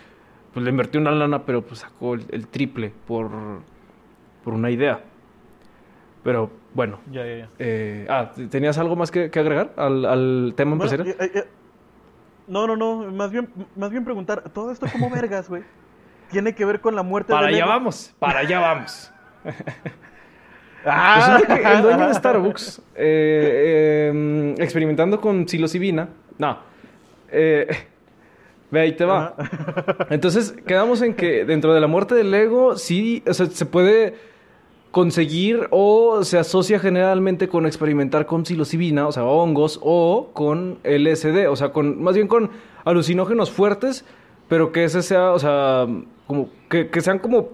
pues 0.54 0.63
le 0.63 0.71
invertí 0.71 0.97
una 0.97 1.12
lana, 1.12 1.45
pero 1.45 1.62
pues 1.63 1.82
sacó 1.82 2.15
el, 2.15 2.26
el 2.30 2.47
triple 2.47 2.93
por, 3.08 3.30
por 4.43 4.54
una 4.54 4.71
idea. 4.71 5.04
Pero 6.23 6.49
bueno, 6.73 6.99
Ya, 7.12 7.25
ya, 7.25 7.38
ya. 7.38 7.49
eh, 7.59 8.07
ah, 8.09 8.31
¿tenías 8.49 8.77
algo 8.77 8.95
más 8.95 9.12
que, 9.12 9.29
que 9.29 9.39
agregar 9.39 9.73
al, 9.75 10.05
al 10.05 10.53
tema 10.55 10.75
Bueno, 10.75 10.83
empresarial? 10.91 11.15
eh, 11.19 11.31
eh, 11.39 11.43
no, 12.47 12.65
no, 12.67 12.75
no, 12.75 13.12
más 13.12 13.31
bien, 13.31 13.49
más 13.75 13.91
bien 13.91 14.03
preguntar, 14.05 14.49
todo 14.53 14.71
esto 14.71 14.88
como 14.91 15.09
vergas, 15.12 15.49
güey, 15.49 15.63
tiene 16.31 16.55
que 16.55 16.63
ver 16.65 16.79
con 16.81 16.95
la 16.95 17.03
muerte 17.03 17.31
Para 17.33 17.47
del 17.47 17.55
allá 17.55 17.63
ego? 17.65 17.73
vamos, 17.73 18.15
para 18.19 18.39
allá 18.39 18.59
vamos. 18.62 19.12
Ah, 20.86 21.38
Resulta 21.39 21.59
que 21.59 21.73
el 21.75 21.81
dueño 21.81 22.07
de 22.07 22.13
Starbucks, 22.13 22.79
eh, 22.95 24.12
eh, 24.13 24.55
experimentando 24.59 25.19
con 25.21 25.47
psilocibina, 25.47 26.09
no, 26.38 26.57
eh, 27.31 27.67
ve 28.69 28.81
ahí 28.81 28.91
te 28.93 29.05
va. 29.05 29.33
Entonces 30.09 30.53
quedamos 30.65 31.01
en 31.01 31.13
que 31.13 31.45
dentro 31.45 31.73
de 31.73 31.79
la 31.79 31.88
muerte 31.88 32.15
del 32.15 32.33
ego, 32.33 32.75
sí, 32.77 33.23
o 33.27 33.33
sea, 33.33 33.45
se 33.45 33.65
puede 33.65 34.15
conseguir 34.93 35.67
o 35.71 36.23
se 36.23 36.38
asocia 36.38 36.77
generalmente 36.77 37.47
con 37.47 37.65
experimentar 37.65 38.27
con 38.27 38.45
psilocibina, 38.45 39.08
o 39.08 39.12
sea, 39.12 39.23
hongos, 39.25 39.79
o 39.82 40.29
con 40.34 40.77
LSD, 40.84 41.47
o 41.49 41.56
sea, 41.56 41.69
con 41.69 41.99
más 42.03 42.13
bien 42.13 42.27
con 42.27 42.51
alucinógenos 42.86 43.49
fuertes, 43.49 44.06
pero 44.47 44.71
que 44.71 44.84
ese 44.84 45.01
sea, 45.01 45.32
o 45.32 45.39
sea, 45.39 45.88
como 46.27 46.49
que, 46.69 46.89
que 46.91 47.01
sean 47.01 47.17
como 47.17 47.49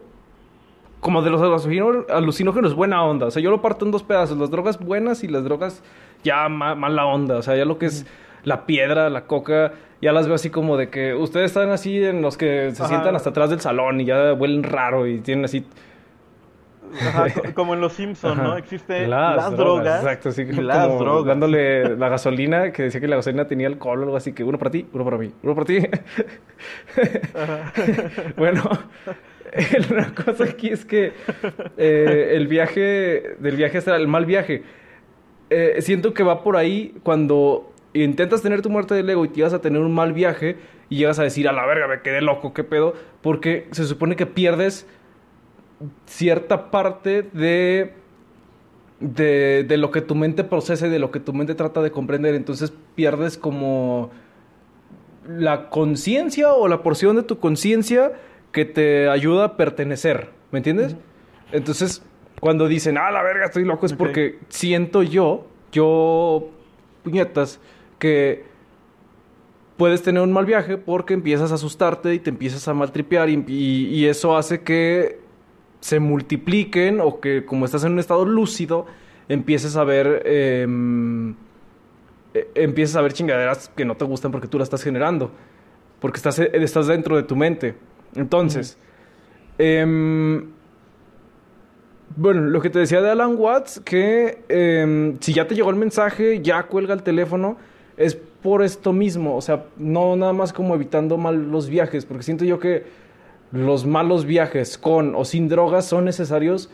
como 0.99 1.21
de 1.21 1.29
los 1.29 1.39
alucinó- 1.41 2.05
alucinógenos 2.09 2.75
buena 2.75 3.01
onda. 3.05 3.27
O 3.27 3.31
sea, 3.31 3.41
yo 3.41 3.49
lo 3.51 3.61
parto 3.61 3.85
en 3.85 3.91
dos 3.91 4.03
pedazos, 4.03 4.37
las 4.37 4.51
drogas 4.51 4.77
buenas 4.77 5.23
y 5.23 5.29
las 5.29 5.45
drogas 5.45 5.81
ya 6.25 6.49
ma- 6.49 6.75
mala 6.75 7.05
onda. 7.05 7.37
O 7.37 7.41
sea, 7.41 7.55
ya 7.55 7.63
lo 7.63 7.77
que 7.79 7.85
es 7.85 8.05
la 8.43 8.65
piedra, 8.65 9.09
la 9.09 9.25
coca, 9.25 9.71
ya 10.01 10.11
las 10.11 10.25
veo 10.25 10.35
así 10.35 10.49
como 10.49 10.75
de 10.75 10.89
que 10.89 11.13
ustedes 11.15 11.45
están 11.51 11.69
así 11.69 12.03
en 12.03 12.21
los 12.21 12.35
que 12.35 12.71
se 12.73 12.81
Ajá. 12.83 12.89
sientan 12.89 13.15
hasta 13.15 13.29
atrás 13.29 13.49
del 13.49 13.61
salón 13.61 14.01
y 14.01 14.05
ya 14.05 14.33
huelen 14.33 14.61
raro 14.63 15.07
y 15.07 15.19
tienen 15.21 15.45
así 15.45 15.63
Ajá, 17.01 17.27
como 17.53 17.73
en 17.73 17.81
Los 17.81 17.93
Simpsons, 17.93 18.37
¿no? 18.37 18.49
Ajá. 18.51 18.59
Existe 18.59 19.07
las, 19.07 19.55
drogas, 19.55 20.03
Exacto, 20.03 20.29
como 20.49 20.61
las 20.61 20.99
drogas. 20.99 21.25
dándole 21.25 21.95
la 21.95 22.09
gasolina, 22.09 22.71
que 22.71 22.83
decía 22.83 23.01
que 23.01 23.07
la 23.07 23.17
gasolina 23.17 23.47
tenía 23.47 23.67
alcohol 23.67 23.99
o 23.99 24.03
algo 24.03 24.17
así, 24.17 24.33
que 24.33 24.43
uno 24.43 24.57
para 24.57 24.71
ti, 24.71 24.87
uno 24.93 25.03
para 25.03 25.17
mí, 25.17 25.31
uno 25.43 25.55
para 25.55 25.65
ti. 25.65 25.79
Ajá. 27.35 27.73
bueno, 28.37 28.63
una 29.91 30.13
cosa 30.13 30.43
aquí 30.45 30.69
es 30.69 30.85
que 30.85 31.13
eh, 31.77 32.31
el 32.33 32.47
viaje, 32.47 33.35
del 33.39 33.55
viaje 33.55 33.81
será 33.81 33.97
el 33.97 34.07
mal 34.07 34.25
viaje. 34.25 34.63
Eh, 35.49 35.77
siento 35.81 36.13
que 36.13 36.23
va 36.23 36.43
por 36.43 36.57
ahí 36.57 36.95
cuando 37.03 37.71
intentas 37.93 38.41
tener 38.41 38.61
tu 38.61 38.69
muerte 38.69 38.93
del 38.93 39.09
ego 39.09 39.25
y 39.25 39.29
te 39.29 39.41
vas 39.41 39.53
a 39.53 39.61
tener 39.61 39.81
un 39.81 39.93
mal 39.93 40.13
viaje 40.13 40.57
y 40.89 40.97
llegas 40.97 41.19
a 41.19 41.23
decir, 41.23 41.47
a 41.47 41.51
la 41.51 41.65
verga, 41.65 41.87
me 41.87 42.01
quedé 42.01 42.21
loco, 42.21 42.53
qué 42.53 42.63
pedo, 42.63 42.93
porque 43.21 43.67
se 43.71 43.85
supone 43.85 44.15
que 44.15 44.25
pierdes 44.25 44.87
cierta 46.05 46.71
parte 46.71 47.23
de 47.23 47.93
de, 48.99 49.63
de 49.65 49.77
lo 49.77 49.91
que 49.91 50.01
tu 50.01 50.13
mente 50.13 50.43
procesa 50.43 50.87
y 50.87 50.89
de 50.89 50.99
lo 50.99 51.09
que 51.09 51.21
tu 51.21 51.31
mente 51.31 51.55
trata 51.55 51.81
de 51.81 51.89
comprender. 51.89 52.35
Entonces 52.35 52.73
pierdes 52.95 53.37
como 53.37 54.11
la 55.25 55.69
conciencia 55.69 56.53
o 56.53 56.67
la 56.67 56.81
porción 56.83 57.15
de 57.15 57.23
tu 57.23 57.39
conciencia 57.39 58.11
que 58.51 58.65
te 58.65 59.07
ayuda 59.07 59.45
a 59.45 59.57
pertenecer. 59.57 60.31
¿Me 60.51 60.59
entiendes? 60.59 60.97
Entonces, 61.53 62.03
cuando 62.41 62.67
dicen, 62.67 62.97
ah, 62.97 63.09
la 63.11 63.23
verga, 63.23 63.45
estoy 63.45 63.63
loco, 63.63 63.85
es 63.85 63.93
porque 63.93 64.39
siento 64.49 65.01
yo, 65.03 65.47
yo, 65.71 66.49
puñetas, 67.03 67.59
que 67.99 68.43
puedes 69.77 70.01
tener 70.01 70.21
un 70.21 70.33
mal 70.33 70.45
viaje 70.45 70.77
porque 70.77 71.13
empiezas 71.13 71.51
a 71.51 71.55
asustarte 71.55 72.13
y 72.13 72.19
te 72.19 72.31
empiezas 72.31 72.67
a 72.67 72.73
maltripear 72.73 73.29
y, 73.29 73.43
y- 73.47 73.85
y 73.95 74.05
eso 74.07 74.35
hace 74.35 74.61
que 74.61 75.19
se 75.79 75.99
multipliquen 75.99 76.99
o 77.01 77.19
que 77.19 77.45
como 77.45 77.65
estás 77.65 77.83
en 77.83 77.93
un 77.93 77.99
estado 77.99 78.25
lúcido 78.25 78.85
empieces 79.27 79.75
a 79.75 79.83
ver 79.83 80.23
em, 80.25 81.35
eh, 82.33 82.49
empieces 82.55 82.95
a 82.95 83.01
ver 83.01 83.13
chingaderas 83.13 83.69
que 83.69 83.85
no 83.85 83.95
te 83.95 84.05
gustan 84.05 84.31
porque 84.31 84.47
tú 84.47 84.57
las 84.57 84.65
estás 84.65 84.83
generando 84.83 85.31
porque 85.99 86.17
estás, 86.17 86.39
eh, 86.39 86.49
estás 86.53 86.87
dentro 86.87 87.15
de 87.15 87.23
tu 87.23 87.35
mente. 87.35 87.75
Entonces 88.15 88.77
em, 89.57 90.49
bueno, 92.15 92.41
lo 92.41 92.59
que 92.59 92.69
te 92.69 92.79
decía 92.79 93.01
de 93.01 93.11
Alan 93.11 93.35
Watts, 93.37 93.81
que 93.85 94.43
em, 94.49 95.17
si 95.19 95.33
ya 95.33 95.47
te 95.47 95.55
llegó 95.55 95.69
el 95.69 95.75
mensaje, 95.75 96.41
ya 96.41 96.63
cuelga 96.63 96.93
el 96.93 97.03
teléfono, 97.03 97.57
es 97.97 98.15
por 98.15 98.63
esto 98.63 98.93
mismo, 98.93 99.35
o 99.35 99.41
sea, 99.41 99.65
no 99.77 100.15
nada 100.15 100.33
más 100.33 100.53
como 100.53 100.73
evitando 100.73 101.17
mal 101.17 101.51
los 101.51 101.69
viajes, 101.69 102.05
porque 102.05 102.23
siento 102.23 102.45
yo 102.45 102.59
que 102.59 102.83
los 103.51 103.85
malos 103.85 104.25
viajes 104.25 104.77
con 104.77 105.15
o 105.15 105.25
sin 105.25 105.47
drogas 105.47 105.85
son 105.85 106.05
necesarios 106.05 106.69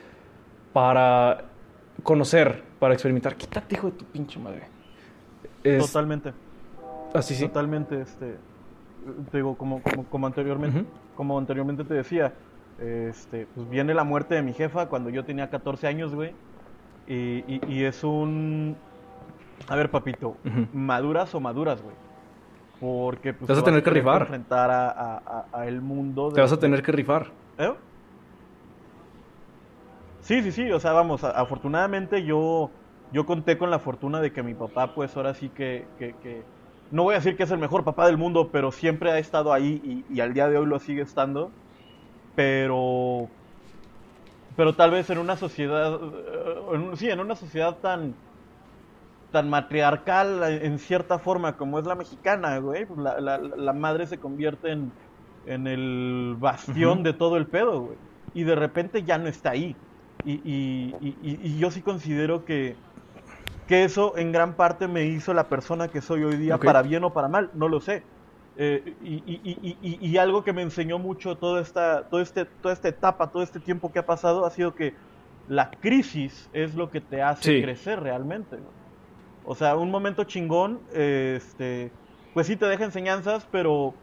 para 0.74 1.46
conocer, 2.04 2.64
para 2.80 2.94
experimentar. 2.94 3.36
Quítate, 3.36 3.76
hijo 3.76 3.88
de 3.88 3.94
tu 3.98 4.06
pinche 4.06 4.40
madre. 4.40 4.64
Es- 5.64 5.86
Totalmente. 5.88 6.34
Así 7.14 7.34
sí. 7.36 7.48
Totalmente, 7.48 8.02
este, 8.02 8.36
te 9.32 9.38
digo, 9.38 9.58
como, 9.58 9.82
como, 9.82 10.04
como 10.06 10.28
anteriormente, 10.28 10.84
como 11.16 11.38
anteriormente 11.40 11.86
te 11.86 11.94
decía, 11.94 12.34
este, 12.80 13.48
pues 13.56 13.70
viene 13.70 13.94
la 13.94 14.04
muerte 14.04 14.36
de 14.36 14.42
mi 14.42 14.52
jefa 14.52 14.88
cuando 14.88 15.10
yo 15.10 15.24
tenía 15.24 15.50
14 15.50 15.88
años, 15.88 16.14
güey, 16.14 16.34
y, 17.08 17.44
y, 17.48 17.62
y 17.70 17.84
es 17.86 18.04
un, 18.04 18.76
a 19.70 19.76
ver, 19.78 19.90
papito, 19.92 20.36
maduras 20.74 21.34
o 21.36 21.40
maduras, 21.40 21.82
güey, 21.82 21.96
porque 22.86 23.34
pues 23.34 23.48
Te 23.48 23.54
vas 23.54 23.62
a 23.62 23.66
tener 23.66 23.84
que 23.84 23.90
rifar. 23.90 24.22
enfrentar 24.22 24.70
a, 24.72 24.90
a, 24.90 25.18
a- 25.18 25.50
a 25.62 25.68
el 25.68 25.82
mundo. 25.82 26.30
Te 26.30 26.36
de- 26.36 26.42
vas 26.42 26.52
a 26.54 26.60
tener 26.60 26.82
que 26.84 26.92
rifar. 26.92 27.32
¿Eh? 27.58 27.74
Sí, 30.22 30.42
sí, 30.42 30.52
sí, 30.52 30.72
o 30.72 30.80
sea, 30.80 30.92
vamos, 30.94 31.24
afortunadamente 31.24 32.24
yo, 32.26 32.72
yo 33.12 33.26
conté 33.26 33.58
con 33.58 33.70
la 33.70 33.78
fortuna 33.80 34.20
de 34.22 34.32
que 34.34 34.42
mi 34.44 34.56
papá, 34.56 34.94
pues 34.96 35.16
ahora 35.16 35.34
sí 35.36 35.50
que, 35.50 35.88
que, 36.00 36.16
que- 36.22 36.44
no 36.92 37.04
voy 37.04 37.14
a 37.14 37.18
decir 37.18 37.36
que 37.38 37.44
es 37.44 37.52
el 37.52 37.60
mejor 37.60 37.84
papá 37.84 38.08
del 38.08 38.18
mundo, 38.18 38.50
pero 38.52 38.72
siempre 38.72 39.12
ha 39.12 39.20
estado 39.20 39.54
ahí 39.54 39.82
y, 39.84 40.06
y 40.16 40.20
al 40.22 40.34
día 40.34 40.48
de 40.50 40.58
hoy 40.58 40.66
lo 40.66 40.80
sigue 40.80 41.02
estando, 41.02 41.52
pero, 42.36 43.28
pero 44.56 44.76
tal 44.76 44.92
vez 44.92 45.10
en 45.10 45.18
una 45.18 45.36
sociedad, 45.38 45.94
eh, 45.96 46.76
en 46.76 46.98
sí, 46.98 47.10
en 47.10 47.20
una 47.20 47.36
sociedad 47.36 47.78
tan, 47.80 48.14
tan 49.36 49.50
matriarcal 49.50 50.42
en 50.46 50.80
cierta 50.80 51.20
forma 51.20 51.58
como 51.58 51.78
es 51.78 51.86
la 51.86 51.96
mexicana, 51.96 52.58
güey, 52.60 52.86
pues 52.86 52.98
la, 53.02 53.20
la- 53.20 53.38
la 53.38 53.74
madre 53.74 54.08
se 54.08 54.18
convierte 54.18 54.72
en, 54.72 54.94
en 55.46 55.68
el 55.68 56.38
bastión 56.40 57.04
de 57.04 57.12
todo 57.12 57.36
el 57.36 57.46
pedo, 57.46 57.82
güey. 57.82 57.98
Y 58.34 58.44
de 58.46 58.56
repente 58.56 59.04
ya 59.04 59.18
no 59.18 59.28
está 59.28 59.50
ahí. 59.50 59.76
Y, 60.24 60.36
y- 60.46 60.96
y- 61.02 61.40
y- 61.44 61.58
yo 61.60 61.70
sí 61.70 61.82
considero 61.82 62.46
que, 62.46 62.78
que 63.68 63.84
eso 63.84 64.18
en 64.18 64.32
gran 64.32 64.54
parte 64.54 64.88
me 64.88 65.04
hizo 65.04 65.34
la 65.34 65.50
persona 65.50 65.90
que 65.90 66.00
soy 66.00 66.24
hoy 66.24 66.38
día, 66.38 66.58
para 66.58 66.82
bien 66.82 67.04
o 67.04 67.12
para 67.12 67.28
mal, 67.28 67.50
no 67.56 67.68
lo 67.68 67.82
sé. 67.82 68.04
Eh, 68.56 68.96
y, 69.04 69.16
y- 69.16 69.58
y- 69.62 69.78
y- 69.82 70.08
y 70.08 70.18
algo 70.18 70.46
que 70.46 70.54
me 70.54 70.62
enseñó 70.62 70.98
mucho 70.98 71.36
toda 71.36 71.60
esta, 71.62 72.04
todo 72.04 72.22
este, 72.22 72.46
toda 72.46 72.74
esta 72.74 72.88
etapa, 72.88 73.28
todo 73.32 73.44
este 73.44 73.60
tiempo 73.60 73.92
que 73.92 74.00
ha 74.00 74.06
pasado, 74.06 74.46
ha 74.46 74.50
sido 74.50 74.74
que 74.76 74.94
la 75.50 75.72
crisis 75.72 76.50
es 76.54 76.74
lo 76.74 76.90
que 76.90 77.02
te 77.02 77.22
hace 77.22 77.58
Sí. 77.58 77.62
crecer 77.62 78.00
realmente. 78.00 78.56
güey. 78.56 78.85
O 79.46 79.56
sea, 79.56 79.76
un 79.76 79.92
momento 79.92 80.24
chingón, 80.24 80.80
este, 80.94 81.92
pues 82.34 82.48
sí 82.48 82.56
te 82.56 82.66
deja 82.66 82.84
enseñanzas, 82.86 83.48
pero, 83.52 83.94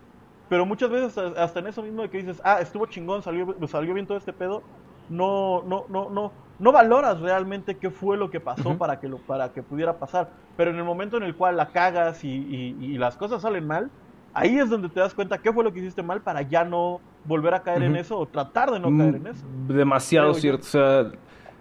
pero 0.48 0.64
muchas 0.66 0.90
veces 0.90 1.18
hasta 1.18 1.42
hasta 1.42 1.60
en 1.60 1.66
eso 1.66 1.82
mismo 1.82 2.02
de 2.02 2.10
que 2.10 2.18
dices, 2.18 2.40
ah, 2.44 2.60
estuvo 2.60 2.86
chingón, 2.86 3.22
salió, 3.22 3.54
salió 3.66 3.92
bien 3.94 4.06
todo 4.06 4.18
este 4.18 4.32
pedo, 4.32 4.62
no, 5.08 5.62
no, 5.64 5.84
no, 5.88 6.10
no, 6.10 6.32
no 6.58 6.72
valoras 6.72 7.20
realmente 7.20 7.76
qué 7.76 7.90
fue 7.90 8.16
lo 8.16 8.30
que 8.30 8.38
pasó 8.40 8.78
para 8.78 9.00
que 9.00 9.08
lo, 9.08 9.18
para 9.18 9.52
que 9.52 9.62
pudiera 9.62 9.98
pasar. 9.98 10.30
Pero 10.56 10.70
en 10.70 10.76
el 10.76 10.84
momento 10.84 11.16
en 11.16 11.24
el 11.24 11.34
cual 11.34 11.56
la 11.56 11.70
cagas 11.70 12.22
y, 12.24 12.28
y- 12.30 12.76
y 12.80 12.98
las 12.98 13.16
cosas 13.16 13.42
salen 13.42 13.66
mal, 13.66 13.90
ahí 14.34 14.58
es 14.58 14.70
donde 14.70 14.88
te 14.88 15.00
das 15.00 15.12
cuenta 15.14 15.38
qué 15.38 15.52
fue 15.52 15.64
lo 15.64 15.72
que 15.72 15.80
hiciste 15.80 16.02
mal 16.04 16.20
para 16.22 16.42
ya 16.42 16.64
no 16.64 17.00
volver 17.24 17.54
a 17.54 17.62
caer 17.62 17.82
en 17.82 17.96
eso 17.96 18.16
o 18.18 18.26
tratar 18.26 18.70
de 18.70 18.78
no 18.78 18.96
caer 18.96 19.16
en 19.16 19.26
eso. 19.26 19.44
Mm, 19.46 19.72
Demasiado 19.72 20.32
Creo 20.32 20.36
yo. 20.36 20.40
cierto. 20.40 20.62
O 20.66 20.70
sea, 20.70 21.00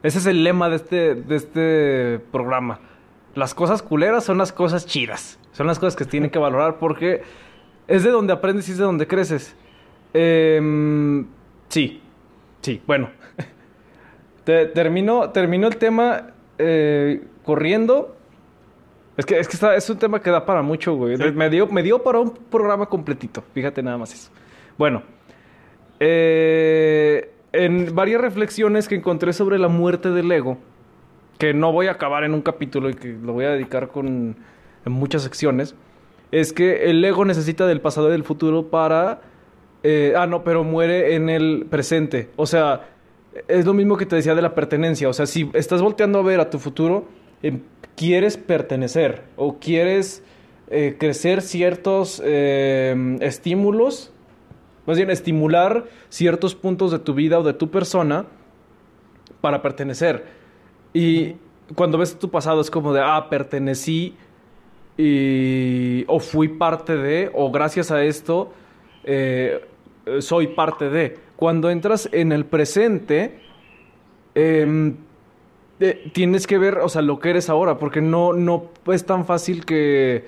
ese 0.04 0.18
es 0.20 0.26
el 0.28 0.44
lema 0.44 0.70
de 0.70 0.76
este, 0.76 1.16
de 1.16 1.36
este 1.36 2.20
programa. 2.32 2.80
Las 3.36 3.54
cosas 3.54 3.82
culeras 3.82 4.24
son 4.24 4.38
las 4.38 4.52
cosas 4.52 4.86
chidas. 4.86 5.40
Son 5.54 5.68
las 5.68 5.80
cosas 5.80 5.96
que 5.96 6.06
tienen 6.06 6.30
que 6.30 6.40
valorar 6.40 6.78
porque 6.80 7.22
es 7.88 8.04
de 8.04 8.10
donde 8.12 8.34
aprendes 8.34 8.68
y 8.70 8.74
es 8.74 8.78
de 8.78 8.84
donde 8.84 9.08
creces. 9.08 9.56
Em, 10.14 11.26
sí, 11.70 12.02
sí, 12.62 12.82
bueno. 12.86 13.10
Te- 14.44 14.66
termino, 14.68 15.30
termino 15.30 15.68
el 15.68 15.78
tema 15.78 16.28
eh, 16.58 17.24
corriendo. 17.46 18.16
Es 19.18 19.26
que, 19.26 19.40
es 19.40 19.48
que 19.48 19.54
está- 19.54 19.76
es 19.76 19.90
un 19.90 19.98
tema 20.00 20.22
que 20.22 20.30
da 20.32 20.46
para 20.46 20.62
mucho, 20.62 20.96
güey. 20.96 21.16
Sí. 21.18 21.24
Me, 21.34 21.50
dio, 21.50 21.68
me 21.68 21.84
dio 21.84 22.02
para 22.04 22.20
un 22.20 22.32
programa 22.34 22.88
completito. 22.88 23.44
Fíjate 23.54 23.82
nada 23.84 23.98
más 23.98 24.14
eso. 24.14 24.32
Bueno. 24.78 25.04
Eh, 26.00 27.32
en 27.54 27.94
varias 27.94 28.20
reflexiones 28.22 28.88
que 28.88 28.96
encontré 28.96 29.34
sobre 29.34 29.60
la 29.60 29.68
muerte 29.68 30.10
del 30.10 30.32
ego, 30.32 30.58
que 31.42 31.56
no 31.56 31.72
voy 31.72 31.88
a 31.88 31.94
acabar 31.94 32.24
en 32.24 32.36
un 32.36 32.44
capítulo 32.44 32.88
y 32.92 32.94
que 32.94 33.08
lo 33.20 33.34
voy 33.34 33.46
a 33.46 33.50
dedicar 33.50 33.88
con 33.88 34.36
en 34.86 34.92
muchas 34.92 35.24
secciones, 35.24 35.74
es 36.32 36.54
que 36.54 36.92
el 36.92 37.04
ego 37.04 37.26
necesita 37.26 37.66
del 37.66 37.82
pasado 37.82 38.10
y 38.10 38.12
del 38.12 38.24
futuro 38.24 38.68
para... 38.68 39.22
eh, 39.82 40.14
ah, 40.16 40.28
no, 40.28 40.44
pero 40.44 40.64
muere 40.64 41.16
en 41.16 41.30
el 41.30 41.66
presente. 41.68 42.30
O 42.36 42.46
sea, 42.46 42.90
es 43.48 43.66
lo 43.66 43.74
mismo 43.74 43.98
que 43.98 44.06
te 44.06 44.16
decía 44.16 44.36
de 44.36 44.44
la 44.44 44.54
pertenencia. 44.54 45.10
O 45.10 45.14
sea, 45.14 45.26
si 45.26 45.50
estás 45.56 45.82
volteando 45.82 46.20
a 46.20 46.22
ver 46.22 46.40
a 46.42 46.52
tu 46.52 46.60
futuro, 46.60 47.06
em, 47.42 47.62
quieres 47.96 48.38
pertenecer 48.38 49.24
o 49.36 49.58
quieres 49.58 50.24
eh, 50.70 50.96
crecer 51.00 51.42
ciertos 51.42 52.22
eh, 52.24 53.18
estímulos, 53.20 54.14
más 54.86 54.96
bien 54.96 55.10
estimular 55.10 55.86
ciertos 56.10 56.54
puntos 56.54 56.92
de 56.92 57.00
tu 57.00 57.16
vida 57.16 57.40
o 57.40 57.44
de 57.44 57.54
tu 57.54 57.72
persona 57.72 58.28
para 59.42 59.64
pertenecer. 59.64 60.40
Y 60.94 61.36
cuando 61.76 61.98
ves 61.98 62.18
tu 62.18 62.30
pasado 62.30 62.62
es 62.62 62.70
como 62.70 62.94
de, 62.94 63.02
ah, 63.02 63.28
pertenecí 63.30 64.16
y, 64.98 66.04
o 66.08 66.20
fui 66.20 66.48
parte 66.48 66.98
de, 66.98 67.32
o 67.34 67.52
gracias 67.52 67.92
a 67.92 68.04
esto 68.04 68.52
eh, 69.04 69.62
soy 70.20 70.48
parte 70.48 70.90
de. 70.90 71.18
Cuando 71.36 71.70
entras 71.70 72.10
en 72.12 72.32
el 72.32 72.46
presente, 72.46 73.40
em, 74.36 74.96
eh, 75.80 76.12
tienes 76.14 76.46
que 76.46 76.58
ver, 76.58 76.78
o 76.80 76.90
sea, 76.90 77.02
lo 77.02 77.20
que 77.20 77.32
eres 77.32 77.50
ahora, 77.50 77.78
porque 77.78 78.02
no, 78.02 78.34
no 78.34 78.70
es 78.92 79.06
tan 79.06 79.26
fácil 79.26 79.66
que, 79.66 80.26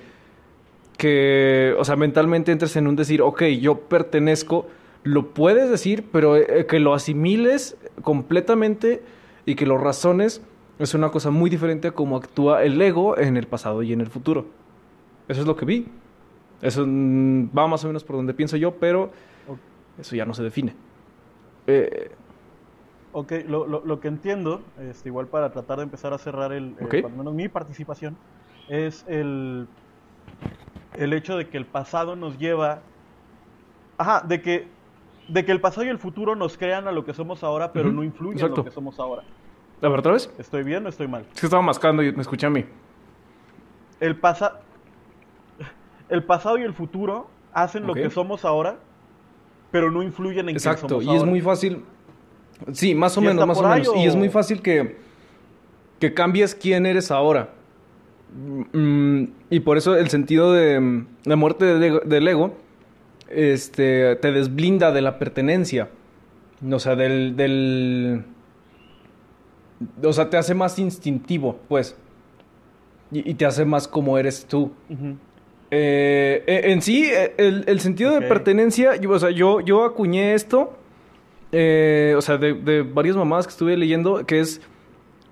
que, 0.96 1.74
o 1.78 1.84
sea, 1.84 1.96
mentalmente 1.96 2.52
entres 2.52 2.74
en 2.76 2.86
un 2.86 2.96
decir, 2.96 3.22
ok, 3.22 3.42
yo 3.60 3.80
pertenezco, 3.80 4.66
lo 5.04 5.34
puedes 5.34 5.70
decir, 5.70 6.04
pero 6.10 6.36
eh, 6.36 6.66
que 6.66 6.80
lo 6.80 6.94
asimiles 6.94 7.76
completamente 8.02 9.02
y 9.46 9.54
que 9.54 9.66
lo 9.66 9.78
razones 9.78 10.42
es 10.78 10.94
una 10.94 11.10
cosa 11.10 11.30
muy 11.30 11.50
diferente 11.50 11.88
a 11.88 11.92
cómo 11.92 12.16
actúa 12.16 12.62
el 12.64 12.80
ego 12.80 13.18
en 13.18 13.36
el 13.36 13.46
pasado 13.46 13.82
y 13.82 13.92
en 13.92 14.00
el 14.00 14.08
futuro. 14.08 14.46
Eso 15.28 15.40
es 15.40 15.46
lo 15.46 15.56
que 15.56 15.64
vi. 15.64 15.86
Eso 16.60 16.84
mm, 16.86 17.50
va 17.56 17.66
más 17.66 17.84
o 17.84 17.88
menos 17.88 18.04
por 18.04 18.16
donde 18.16 18.34
pienso 18.34 18.56
yo, 18.56 18.74
pero 18.76 19.10
eso 19.98 20.16
ya 20.16 20.24
no 20.24 20.34
se 20.34 20.42
define. 20.42 20.74
Eh, 21.66 22.10
Ok, 23.16 23.32
lo, 23.46 23.64
lo, 23.68 23.80
lo 23.86 24.00
que 24.00 24.08
entiendo, 24.08 24.60
este, 24.80 25.08
igual 25.08 25.28
para 25.28 25.52
tratar 25.52 25.76
de 25.76 25.84
empezar 25.84 26.12
a 26.12 26.18
cerrar 26.18 26.52
el, 26.52 26.74
eh, 26.80 27.04
menos 27.16 27.32
mi 27.32 27.48
participación, 27.48 28.16
es 28.68 29.04
el, 29.06 29.68
el 30.94 31.12
hecho 31.12 31.36
de 31.36 31.48
que 31.48 31.56
el 31.56 31.64
pasado 31.64 32.16
nos 32.16 32.38
lleva, 32.38 32.80
ajá, 33.98 34.22
de 34.26 34.42
que, 34.42 34.66
de 35.28 35.44
que 35.44 35.52
el 35.52 35.60
pasado 35.60 35.86
y 35.86 35.90
el 35.90 35.98
futuro 35.98 36.34
nos 36.34 36.58
crean 36.58 36.88
a 36.88 36.92
lo 36.92 37.04
que 37.04 37.14
somos 37.14 37.44
ahora, 37.44 37.72
pero 37.72 37.92
no 37.92 38.02
influyen 38.02 38.32
en 38.32 38.46
exacto. 38.46 38.62
lo 38.62 38.64
que 38.64 38.72
somos 38.72 38.98
ahora. 38.98 39.22
A 39.84 39.88
ver, 39.88 39.98
otra 39.98 40.12
vez. 40.12 40.30
¿Estoy 40.38 40.62
bien 40.62 40.86
o 40.86 40.88
estoy 40.88 41.08
mal? 41.08 41.24
Es 41.34 41.40
que 41.40 41.46
estaba 41.46 41.62
mascando 41.62 42.02
y 42.02 42.12
me 42.12 42.22
escuché 42.22 42.46
a 42.46 42.50
mí. 42.50 42.64
El, 44.00 44.16
pasa, 44.16 44.60
el 46.08 46.24
pasado 46.24 46.58
y 46.58 46.62
el 46.62 46.72
futuro 46.72 47.28
hacen 47.52 47.86
lo 47.86 47.94
que 47.94 48.10
somos 48.10 48.44
ahora, 48.44 48.76
pero 49.70 49.90
no 49.90 50.02
influyen 50.02 50.48
en 50.48 50.56
Exacto, 50.56 50.88
somos 50.88 51.04
y 51.04 51.14
es 51.14 51.24
muy 51.24 51.40
fácil. 51.40 51.84
Sí, 52.72 52.94
más 52.94 53.16
o 53.16 53.20
¿Y 53.20 53.26
menos, 53.26 53.46
más 53.46 53.58
o 53.58 53.68
menos. 53.68 53.90
Y 53.96 54.06
es 54.06 54.16
muy 54.16 54.28
fácil 54.28 54.62
que, 54.62 54.96
que 56.00 56.14
cambies 56.14 56.54
quién 56.54 56.86
eres 56.86 57.10
ahora. 57.10 57.50
Mm, 58.72 59.24
y 59.50 59.60
por 59.60 59.76
eso 59.76 59.96
el 59.96 60.08
sentido 60.08 60.52
de 60.52 61.04
la 61.24 61.36
muerte 61.36 61.64
del 61.64 62.28
ego, 62.28 62.56
este, 63.28 64.16
te 64.16 64.32
desblinda 64.32 64.92
de 64.92 65.02
la 65.02 65.18
pertenencia. 65.18 65.88
O 66.70 66.78
sea, 66.78 66.96
del, 66.96 67.36
del... 67.36 68.24
O 70.02 70.12
sea, 70.12 70.30
te 70.30 70.36
hace 70.36 70.54
más 70.54 70.78
instintivo, 70.78 71.58
pues. 71.68 71.96
Y, 73.10 73.34
te 73.34 73.46
hace 73.46 73.64
más 73.64 73.86
como 73.86 74.18
eres 74.18 74.46
tú. 74.46 74.72
Eh, 75.70 76.42
e, 76.46 76.72
en 76.72 76.82
sí, 76.82 77.10
e, 77.10 77.34
el, 77.36 77.80
sentido 77.80 78.12
de 78.12 78.22
pertenencia, 78.22 78.96
yo, 78.96 79.10
o 79.10 79.18
sea, 79.18 79.30
yo, 79.30 79.60
yo 79.60 79.84
acuñé 79.84 80.34
esto, 80.34 80.76
eh, 81.52 82.14
o 82.16 82.22
sea, 82.22 82.38
de, 82.38 82.54
de, 82.54 82.82
varias 82.82 83.16
mamadas 83.16 83.46
que 83.46 83.50
estuve 83.50 83.76
leyendo, 83.76 84.24
que 84.26 84.40
es 84.40 84.60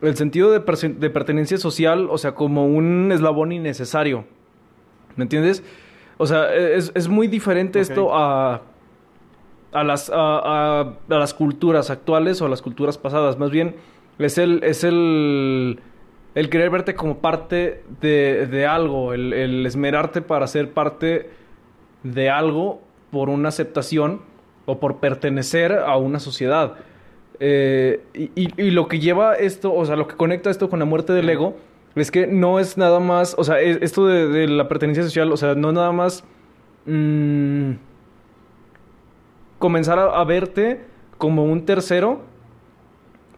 el 0.01 0.17
sentido 0.17 0.51
de, 0.51 0.61
de, 0.61 1.11
pertenencia 1.11 1.59
social, 1.59 2.09
o 2.11 2.19
sea, 2.19 2.35
como 2.35 2.67
un 2.67 3.11
eslabón 3.13 3.53
innecesario. 3.53 4.25
¿Me 5.17 5.25
entiendes? 5.25 5.63
O 6.19 6.27
sea, 6.27 6.55
e, 6.55 6.77
es, 6.77 6.93
es 6.95 7.09
muy 7.09 7.29
diferente 7.29 7.81
esto 7.81 8.15
a, 8.15 8.63
a, 9.73 9.85
las, 9.85 10.11
a, 10.11 10.81
a, 10.81 10.95
las 11.09 11.35
culturas 11.35 11.91
actuales 11.91 12.41
o 12.43 12.47
a 12.47 12.49
las 12.49 12.63
culturas 12.63 12.99
pasadas. 12.99 13.39
Más 13.39 13.51
bien, 13.51 13.77
es 14.19 14.39
el, 14.39 14.63
es 14.65 14.85
el, 14.85 15.81
el 16.35 16.51
querer 16.51 16.71
verte 16.71 16.95
como 16.95 17.19
parte 17.19 17.83
de, 18.01 18.47
de 18.47 18.67
algo, 18.67 19.13
el, 19.13 19.33
el 19.33 19.67
esmerarte 19.67 20.23
para 20.23 20.47
ser 20.47 20.73
parte 20.73 21.31
de 22.03 22.31
algo 22.31 22.81
por 23.11 23.29
una 23.29 23.51
aceptación 23.51 24.23
o 24.67 24.79
por 24.79 24.99
pertenecer 24.99 25.73
a 25.73 25.97
una 25.97 26.19
sociedad. 26.19 26.77
Eh, 27.41 28.01
y, 28.15 28.71
lo 28.71 28.87
que 28.87 29.01
lleva 29.01 29.35
esto, 29.35 29.75
o 29.75 29.85
sea, 29.85 29.97
lo 29.97 30.07
que 30.07 30.15
conecta 30.15 30.49
esto 30.49 30.71
con 30.71 30.79
la 30.79 30.85
muerte 30.85 31.13
del 31.13 31.29
ego, 31.29 31.57
es 31.95 32.11
que 32.11 32.27
no 32.27 32.61
es 32.61 32.79
nada 32.79 33.01
más, 33.01 33.35
o 33.37 33.45
sea, 33.45 33.61
esto 33.61 34.07
de, 34.07 34.47
la 34.47 34.69
pertenencia 34.69 35.03
social, 35.03 35.33
o 35.33 35.37
sea, 35.37 35.57
no 35.57 35.69
es 35.69 35.75
nada 35.75 35.93
más 35.93 36.25
mm, 36.87 37.73
comenzar 39.59 39.99
a, 39.99 40.25
verte 40.25 40.83
como 41.19 41.45
un 41.45 41.67
tercero 41.67 42.21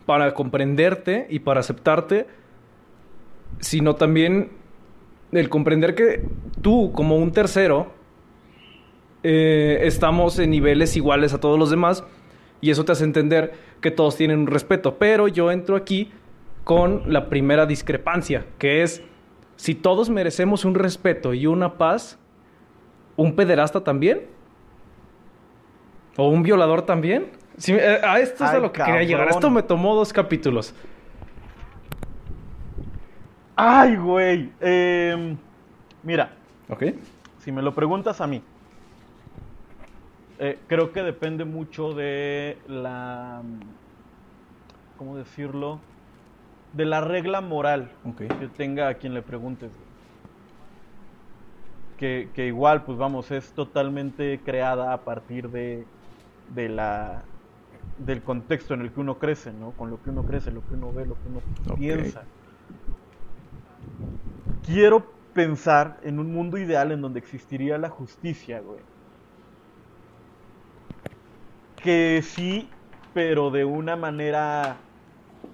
para 0.06 0.34
comprenderte 0.34 1.26
y 1.30 1.40
para 1.40 1.60
aceptarte, 1.60 2.26
sino 3.60 3.96
también 3.96 4.50
el 5.32 5.48
comprender 5.48 5.94
que 5.94 6.24
tú 6.60 6.92
como 6.92 7.16
un 7.16 7.32
tercero 7.32 7.92
eh, 9.22 9.80
estamos 9.82 10.38
en 10.38 10.50
niveles 10.50 10.96
iguales 10.96 11.32
a 11.32 11.40
todos 11.40 11.58
los 11.58 11.70
demás 11.70 12.04
y 12.60 12.70
eso 12.70 12.84
te 12.84 12.92
hace 12.92 13.04
entender 13.04 13.52
que 13.80 13.90
todos 13.90 14.16
tienen 14.16 14.40
un 14.40 14.46
respeto. 14.46 14.96
Pero 14.98 15.28
yo 15.28 15.50
entro 15.50 15.76
aquí 15.76 16.10
con 16.64 17.12
la 17.12 17.28
primera 17.28 17.66
discrepancia, 17.66 18.46
que 18.58 18.82
es, 18.82 19.02
si 19.56 19.74
todos 19.74 20.10
merecemos 20.10 20.64
un 20.64 20.74
respeto 20.74 21.34
y 21.34 21.46
una 21.46 21.76
paz, 21.76 22.18
¿un 23.16 23.36
pederasta 23.36 23.84
también? 23.84 24.22
¿O 26.16 26.28
un 26.28 26.42
violador 26.42 26.82
también? 26.82 27.26
Eh, 27.68 28.00
a 28.02 28.18
esto 28.18 28.44
es 28.44 28.50
a 28.50 28.58
lo 28.58 28.72
que 28.72 28.82
quería 28.82 29.02
llegar. 29.02 29.28
Esto 29.28 29.50
me 29.50 29.62
tomó 29.62 29.94
dos 29.94 30.12
capítulos. 30.12 30.74
Ay, 33.56 33.96
güey. 33.96 34.52
Em, 34.60 35.36
mira. 36.02 36.32
Ok. 36.68 36.84
Si 37.38 37.52
me 37.52 37.62
lo 37.62 37.74
preguntas 37.74 38.20
a 38.20 38.26
mí, 38.26 38.42
eh, 40.38 40.58
creo 40.66 40.92
que 40.92 41.02
depende 41.02 41.44
mucho 41.44 41.92
de 41.92 42.58
la. 42.66 43.42
¿Cómo 44.98 45.16
decirlo? 45.16 45.78
De 46.72 46.84
la 46.84 47.00
regla 47.00 47.40
moral 47.40 47.90
que 48.16 48.26
tenga 48.56 48.88
a 48.88 48.94
quien 48.94 49.14
le 49.14 49.22
preguntes. 49.22 49.70
Que, 51.98 52.28
que, 52.34 52.46
igual, 52.46 52.82
pues 52.82 52.98
vamos, 52.98 53.30
es 53.30 53.52
totalmente 53.52 54.40
creada 54.44 54.92
a 54.92 55.02
partir 55.02 55.50
de, 55.50 55.84
de 56.52 56.68
la 56.68 57.22
del 57.98 58.22
contexto 58.22 58.74
en 58.74 58.82
el 58.82 58.92
que 58.92 59.00
uno 59.00 59.18
crece, 59.18 59.52
¿no? 59.52 59.72
Con 59.72 59.90
lo 59.90 60.02
que 60.02 60.10
uno 60.10 60.24
crece, 60.24 60.50
lo 60.50 60.60
que 60.66 60.74
uno 60.74 60.92
ve, 60.92 61.06
lo 61.06 61.14
que 61.14 61.28
uno 61.28 61.76
piensa. 61.76 62.22
Quiero 64.66 65.04
pensar 65.32 65.98
en 66.02 66.18
un 66.18 66.32
mundo 66.32 66.58
ideal 66.58 66.92
en 66.92 67.00
donde 67.00 67.18
existiría 67.18 67.78
la 67.78 67.88
justicia, 67.88 68.60
güey 68.60 68.80
que 71.84 72.22
sí, 72.22 72.66
pero 73.12 73.50
de 73.50 73.66
una 73.66 73.94
manera 73.94 74.78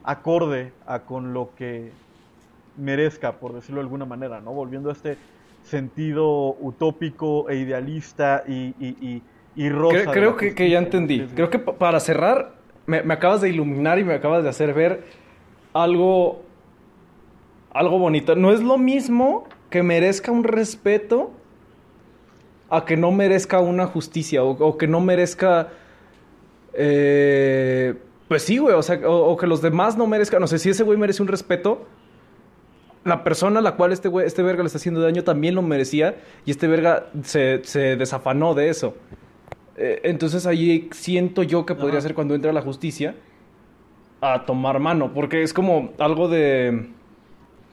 acorde 0.05 0.73
a 0.87 1.01
con 1.01 1.35
lo 1.35 1.51
que 1.57 1.91
merezca, 2.77 3.41
por 3.41 3.53
decirlo 3.53 3.81
de 3.81 3.87
alguna 3.87 4.05
manera, 4.05 4.41
¿no? 4.41 4.53
Volviendo 4.53 4.91
a 4.91 4.93
este 4.93 5.19
sentido 5.65 6.55
utópico 6.61 7.51
e 7.51 7.57
idealista 7.57 8.45
y, 8.47 8.77
y, 8.79 8.97
y, 9.01 9.23
rosa. 9.57 10.11
Creo, 10.11 10.37
que, 10.37 10.71
ya 10.71 10.79
entendí. 10.79 11.27
Creo 11.35 11.51
que 11.51 11.59
para 11.59 12.01
cerrar, 12.01 12.55
me, 12.87 12.99
acabas 12.99 13.41
de 13.41 13.51
iluminar 13.51 13.99
y 13.99 14.05
me 14.05 14.15
acabas 14.15 14.43
de 14.43 14.49
hacer 14.49 14.75
ver 14.75 15.05
algo, 15.73 16.43
algo 17.73 17.99
bonito. 17.99 18.35
No 18.37 18.53
es 18.53 18.63
lo 18.63 18.79
mismo 18.79 19.45
que 19.71 19.83
merezca 19.83 20.33
un 20.33 20.45
respeto 20.45 21.31
a 22.69 22.85
que 22.85 22.97
no 22.97 23.11
merezca 23.11 23.61
una 23.61 23.87
justicia 23.87 24.45
o 24.45 24.79
que 24.79 24.87
no 24.87 25.01
merezca 25.01 25.71
eh, 26.73 27.95
pues 28.29 28.43
sí, 28.43 28.59
güey, 28.59 28.75
o 28.75 28.83
sea, 28.83 29.01
o, 29.09 29.37
que 29.37 29.47
los 29.47 29.61
demás 29.61 29.97
no 29.97 30.07
merezcan, 30.07 30.41
no 30.41 30.47
sé, 30.47 30.59
si 30.59 30.71
ese 30.71 30.85
güey 30.85 30.97
merece 30.97 31.23
un 31.23 31.29
respeto, 31.29 31.87
la 33.05 33.25
persona 33.25 33.59
a 33.59 33.63
la 33.63 33.77
cual 33.77 33.93
este 33.93 34.09
güey, 34.09 34.27
este 34.27 34.43
verga 34.43 34.63
le 34.63 34.67
está 34.67 34.79
haciendo 34.79 35.01
daño 35.01 35.25
también 35.25 35.55
lo 35.55 35.63
merecía 35.63 36.17
y 36.45 36.51
este 36.51 36.69
verga 36.69 37.07
se, 37.25 37.63
se 37.65 37.97
desafanó 37.97 38.55
de 38.55 38.69
eso. 38.69 38.95
Eh, 39.83 40.03
entonces 40.05 40.45
ahí 40.47 40.91
siento 40.93 41.43
yo 41.43 41.65
que 41.65 41.75
podría 41.75 42.03
ser 42.03 42.15
cuando 42.15 42.35
entra 42.35 42.53
la 42.53 42.61
justicia 42.61 43.15
a 44.21 44.45
tomar 44.45 44.79
mano, 44.79 45.15
porque 45.15 45.43
es 45.43 45.55
como 45.55 45.95
algo 45.99 46.29
de... 46.29 46.91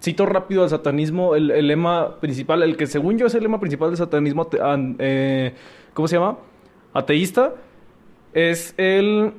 Cito 0.01 0.25
rápido 0.25 0.63
al 0.63 0.69
satanismo, 0.69 1.35
el, 1.35 1.67
lema 1.67 2.21
principal, 2.21 2.63
el 2.63 2.77
que 2.77 2.87
según 2.87 3.17
yo 3.17 3.25
es 3.25 3.35
el 3.35 3.43
lema 3.43 3.59
principal 3.59 3.89
del 3.89 3.97
satanismo, 3.97 4.47
eh, 4.99 5.53
¿cómo 5.93 6.07
se 6.07 6.15
llama? 6.15 6.37
Ateísta, 6.93 7.55
es 8.31 8.73
el... 8.77 9.33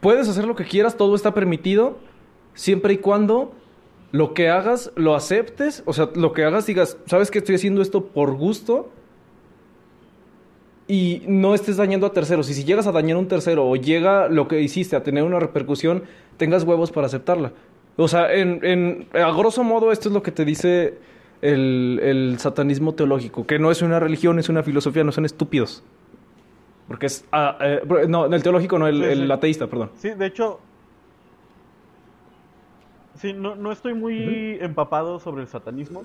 Puedes 0.00 0.28
hacer 0.28 0.46
lo 0.46 0.56
que 0.56 0.64
quieras, 0.64 0.96
todo 0.96 1.14
está 1.14 1.32
permitido, 1.32 1.98
siempre 2.54 2.94
y 2.94 2.98
cuando 2.98 3.54
lo 4.10 4.34
que 4.34 4.48
hagas 4.48 4.90
lo 4.96 5.14
aceptes, 5.14 5.84
o 5.86 5.92
sea, 5.92 6.08
lo 6.16 6.32
que 6.32 6.44
hagas 6.44 6.66
digas, 6.66 6.98
sabes 7.06 7.30
que 7.30 7.38
estoy 7.38 7.54
haciendo 7.54 7.82
esto 7.82 8.06
por 8.06 8.34
gusto 8.34 8.90
y 10.88 11.22
no 11.26 11.54
estés 11.54 11.76
dañando 11.76 12.06
a 12.06 12.12
terceros. 12.12 12.50
Y 12.50 12.54
si 12.54 12.64
llegas 12.64 12.86
a 12.86 12.92
dañar 12.92 13.16
a 13.16 13.20
un 13.20 13.28
tercero 13.28 13.66
o 13.66 13.76
llega 13.76 14.28
lo 14.28 14.48
que 14.48 14.60
hiciste 14.60 14.96
a 14.96 15.02
tener 15.02 15.22
una 15.22 15.38
repercusión, 15.38 16.04
tengas 16.36 16.64
huevos 16.64 16.90
para 16.90 17.06
aceptarla. 17.06 17.52
O 17.96 18.08
sea, 18.08 18.32
en, 18.32 18.64
en, 18.64 19.08
a 19.12 19.30
grosso 19.32 19.64
modo 19.64 19.92
esto 19.92 20.08
es 20.08 20.14
lo 20.14 20.22
que 20.22 20.32
te 20.32 20.44
dice 20.44 20.98
el, 21.42 22.00
el 22.02 22.38
satanismo 22.38 22.94
teológico, 22.94 23.46
que 23.46 23.58
no 23.58 23.70
es 23.70 23.82
una 23.82 24.00
religión, 24.00 24.38
es 24.38 24.48
una 24.48 24.62
filosofía, 24.62 25.04
no 25.04 25.12
son 25.12 25.24
estúpidos. 25.24 25.82
Porque 26.88 27.06
es. 27.06 27.24
Ah, 27.32 27.56
eh, 27.60 27.82
no, 28.08 28.26
el 28.26 28.42
teológico, 28.42 28.78
no, 28.78 28.86
el, 28.86 29.30
ateísta, 29.30 29.66
perdón. 29.66 29.90
Sí, 29.96 30.10
de 30.10 30.26
hecho. 30.26 30.60
Sí, 33.16 33.32
no, 33.32 33.54
no 33.54 33.70
estoy 33.72 33.94
muy 33.94 34.58
empapado 34.60 35.20
sobre 35.20 35.42
el 35.42 35.48
satanismo. 35.48 36.02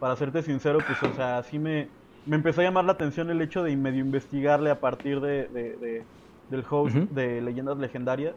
Para 0.00 0.16
serte 0.16 0.42
sincero, 0.42 0.78
pues, 0.86 1.02
o 1.10 1.14
sea, 1.14 1.42
sí 1.42 1.58
me, 1.58 1.88
me 2.26 2.36
empezó 2.36 2.60
a 2.60 2.64
llamar 2.64 2.84
la 2.84 2.92
atención 2.92 3.30
el 3.30 3.40
hecho 3.40 3.62
de 3.62 3.76
medio 3.76 4.00
investigarle 4.00 4.70
a 4.70 4.80
partir 4.80 5.20
de, 5.20 5.48
de, 5.48 6.04
del 6.50 6.64
host 6.68 6.94
de 6.96 7.40
Leyendas 7.40 7.78
Legendarias. 7.78 8.34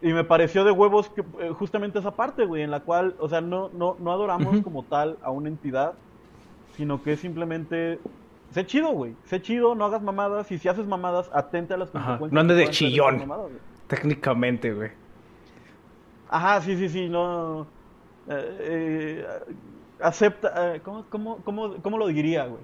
Y 0.00 0.12
me 0.12 0.22
pareció 0.22 0.62
de 0.64 0.70
huevos 0.70 1.08
que, 1.08 1.22
eh, 1.40 1.50
justamente 1.58 1.98
esa 1.98 2.12
parte, 2.12 2.44
güey, 2.44 2.62
en 2.62 2.70
la 2.70 2.80
cual, 2.80 3.16
o 3.18 3.28
sea, 3.28 3.40
no, 3.40 3.68
no, 3.70 3.96
no 3.98 4.12
adoramos 4.12 4.62
como 4.62 4.84
tal 4.84 5.18
a 5.22 5.30
una 5.30 5.48
entidad, 5.48 5.94
sino 6.76 7.02
que 7.02 7.16
simplemente 7.16 7.98
Sé 8.50 8.64
chido, 8.64 8.90
güey. 8.92 9.14
Sé 9.24 9.42
chido, 9.42 9.74
no 9.74 9.84
hagas 9.84 10.02
mamadas. 10.02 10.50
Y 10.50 10.58
si 10.58 10.68
haces 10.68 10.86
mamadas, 10.86 11.30
atente 11.32 11.74
a 11.74 11.76
las 11.76 11.90
consecuencias. 11.90 12.32
No 12.32 12.40
andes 12.40 12.56
de 12.56 12.70
chillón. 12.70 13.30
técnicamente, 13.86 14.72
güey. 14.72 14.90
Ajá, 16.28 16.60
sí, 16.62 16.76
sí, 16.76 16.88
sí. 16.88 17.08
No. 17.08 17.66
Eh, 18.28 18.58
eh, 18.60 19.26
acepta. 20.00 20.74
Eh, 20.74 20.80
¿cómo, 20.80 21.04
cómo, 21.10 21.36
cómo, 21.44 21.74
¿Cómo 21.82 21.98
lo 21.98 22.06
diría, 22.06 22.46
güey? 22.46 22.62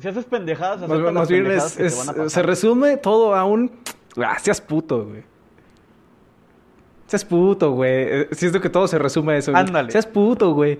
Si 0.00 0.08
haces 0.08 0.24
pendejadas, 0.24 0.82
acepta 0.82 1.12
las 1.12 1.28
pendejadas 1.28 1.76
que 1.76 1.88
te 1.88 1.94
van 1.96 2.08
a 2.08 2.12
pasar. 2.12 2.30
Se 2.30 2.42
resume 2.42 2.96
todo 2.96 3.34
a 3.34 3.44
un. 3.44 3.70
Ah, 4.16 4.38
seas 4.38 4.60
puto, 4.60 5.04
güey. 5.06 5.22
Seas 7.06 7.24
puto, 7.24 7.72
güey. 7.72 8.26
Siento 8.32 8.60
que 8.60 8.70
todo 8.70 8.88
se 8.88 8.98
resume 8.98 9.34
a 9.34 9.36
eso. 9.36 9.54
Ándale. 9.54 9.92
Seas 9.92 10.06
puto, 10.06 10.52
güey. 10.54 10.78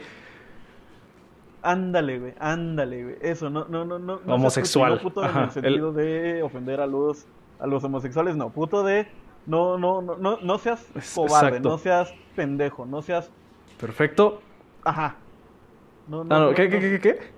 Ándale, 1.62 2.18
güey, 2.18 2.34
ándale, 2.40 3.02
güey. 3.04 3.16
Eso, 3.22 3.48
no, 3.48 3.64
no, 3.68 3.84
no, 3.84 3.98
no. 3.98 4.20
Homosexual. 4.26 4.96
No 4.96 5.00
puto 5.00 5.24
en 5.24 5.36
el 5.36 5.50
sentido 5.50 5.92
de 5.92 6.42
ofender 6.42 6.80
a 6.80 6.86
los, 6.86 7.26
a 7.58 7.66
los 7.66 7.82
homosexuales, 7.84 8.36
no. 8.36 8.50
Puto 8.50 8.82
de 8.82 9.06
No, 9.46 9.78
no, 9.78 10.02
no, 10.02 10.16
no, 10.16 10.38
no 10.42 10.58
seas 10.58 10.84
Es- 10.94 11.14
cobarde, 11.14 11.48
exacto. 11.48 11.68
no 11.70 11.78
seas 11.78 12.12
pendejo, 12.36 12.84
no 12.84 13.00
seas. 13.00 13.30
Perfecto. 13.80 14.42
Ajá. 14.84 15.16
No, 16.06 16.20
Ah, 16.28 16.38
no, 16.40 16.54
¿qué, 16.54 16.68
qué, 16.68 16.80
qué, 16.80 16.90
qué, 16.90 17.00
qué? 17.00 17.33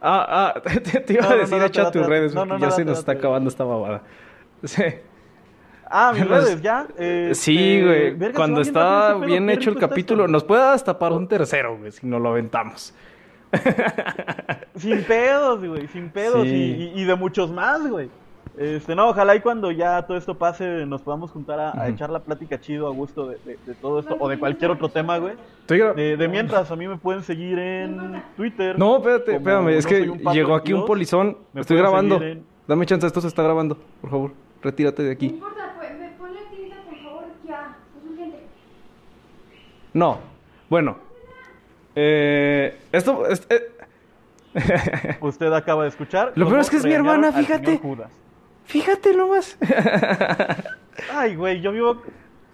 Ah, 0.00 0.54
ah, 0.56 0.60
te, 0.82 1.00
te 1.00 1.12
iba 1.14 1.22
No, 1.22 1.28
a 1.28 1.32
no, 1.34 1.38
decir 1.38 1.58
no, 1.58 1.64
echa 1.64 1.82
date, 1.84 1.98
tus 1.98 2.08
redes, 2.08 2.34
No, 2.34 2.40
porque 2.42 2.54
no, 2.54 2.58
ya 2.60 2.66
no, 2.66 2.72
se 2.72 2.84
nos 2.84 2.98
está 2.98 3.12
acabando 3.12 3.48
esta 3.50 3.64
babada. 3.64 4.02
Sí. 4.64 4.82
Ah, 5.90 6.12
mis 6.14 6.26
redes 6.28 6.60
ya. 6.62 6.86
este, 6.96 7.34
Sí, 7.34 7.82
güey. 7.82 8.10
verga, 8.14 8.36
Cuando 8.36 8.60
está 8.60 9.14
bien 9.14 9.48
hecho 9.50 9.70
el 9.70 9.78
capítulo, 9.78 10.24
esto. 10.24 10.32
nos 10.32 10.44
puede 10.44 10.62
para 10.98 11.14
un 11.14 11.26
tercero, 11.26 11.76
güey, 11.78 11.90
si 11.92 12.06
nos 12.06 12.20
lo 12.20 12.28
aventamos. 12.30 12.94
Sin 14.76 15.02
pedos, 15.04 15.64
güey, 15.66 15.86
sin 15.88 16.10
pedos. 16.10 16.42
Sí. 16.42 16.48
Y, 16.94 16.98
y- 16.98 17.02
y 17.02 17.04
de 17.04 17.14
muchos 17.16 17.50
más, 17.50 17.86
güey. 17.88 18.08
Este, 18.58 18.94
no, 18.94 19.08
ojalá 19.08 19.34
y 19.36 19.40
cuando 19.40 19.70
ya 19.70 20.02
todo 20.02 20.18
esto 20.18 20.34
pase 20.36 20.84
nos 20.84 21.00
podamos 21.02 21.30
juntar 21.30 21.60
a, 21.60 21.88
echar 21.88 22.10
la 22.10 22.18
plática 22.18 22.60
chido 22.60 22.88
a 22.88 22.90
gusto 22.90 23.26
de, 23.28 23.38
de- 23.44 23.58
de 23.64 23.74
todo 23.74 24.00
esto 24.00 24.16
o 24.18 24.28
de 24.28 24.38
cualquier 24.38 24.70
otro 24.72 24.88
tema, 24.88 25.16
güey. 25.18 25.34
De, 25.68 26.16
de 26.16 26.28
mientras, 26.28 26.70
a 26.70 26.76
mí 26.76 26.86
me 26.88 26.96
pueden 26.98 27.22
seguir 27.22 27.58
en 27.58 28.22
Twitter. 28.36 28.78
No, 28.78 28.96
espérate, 28.98 29.36
espérame, 29.36 29.68
es 29.68 29.84
no 29.84 29.88
que 29.88 30.32
llegó 30.34 30.54
aquí 30.56 30.72
un 30.72 30.80
22. 30.80 30.86
polizón. 30.86 31.38
Me 31.52 31.60
Estoy 31.62 31.76
grabando. 31.78 32.20
en- 32.22 32.44
Dame 32.66 32.86
chance, 32.86 33.06
esto 33.06 33.20
se 33.20 33.28
está 33.28 33.42
grabando, 33.42 33.78
por 34.00 34.10
favor. 34.10 34.32
Retírate 34.62 35.02
de 35.02 35.08
No 35.10 35.14
aquí. 35.14 35.26
importa, 35.26 35.74
pues, 35.78 35.98
me 35.98 36.08
ponle 36.10 36.40
tinta, 36.54 36.76
por 36.84 36.98
favor, 37.02 37.24
ya. 37.46 37.76
Es 37.96 38.10
urgente. 38.12 38.38
No. 39.94 40.18
Bueno. 40.68 40.98
Eh, 41.94 42.78
esto. 42.92 43.26
es- 43.26 43.46
eh, 43.48 43.62
Usted 45.20 45.52
acaba 45.52 45.84
de 45.84 45.88
escuchar. 45.90 46.32
Lo 46.34 46.46
peor 46.48 46.60
es 46.60 46.68
que 46.70 46.76
es 46.78 46.84
mi 46.84 46.92
hermana, 46.92 47.32
fíjate. 47.32 47.78
Judas. 47.78 48.10
Fíjate 48.70 49.14
nomás. 49.14 49.56
Ay, 51.14 51.34
güey, 51.36 51.60
yo 51.60 51.72
vivo. 51.72 52.02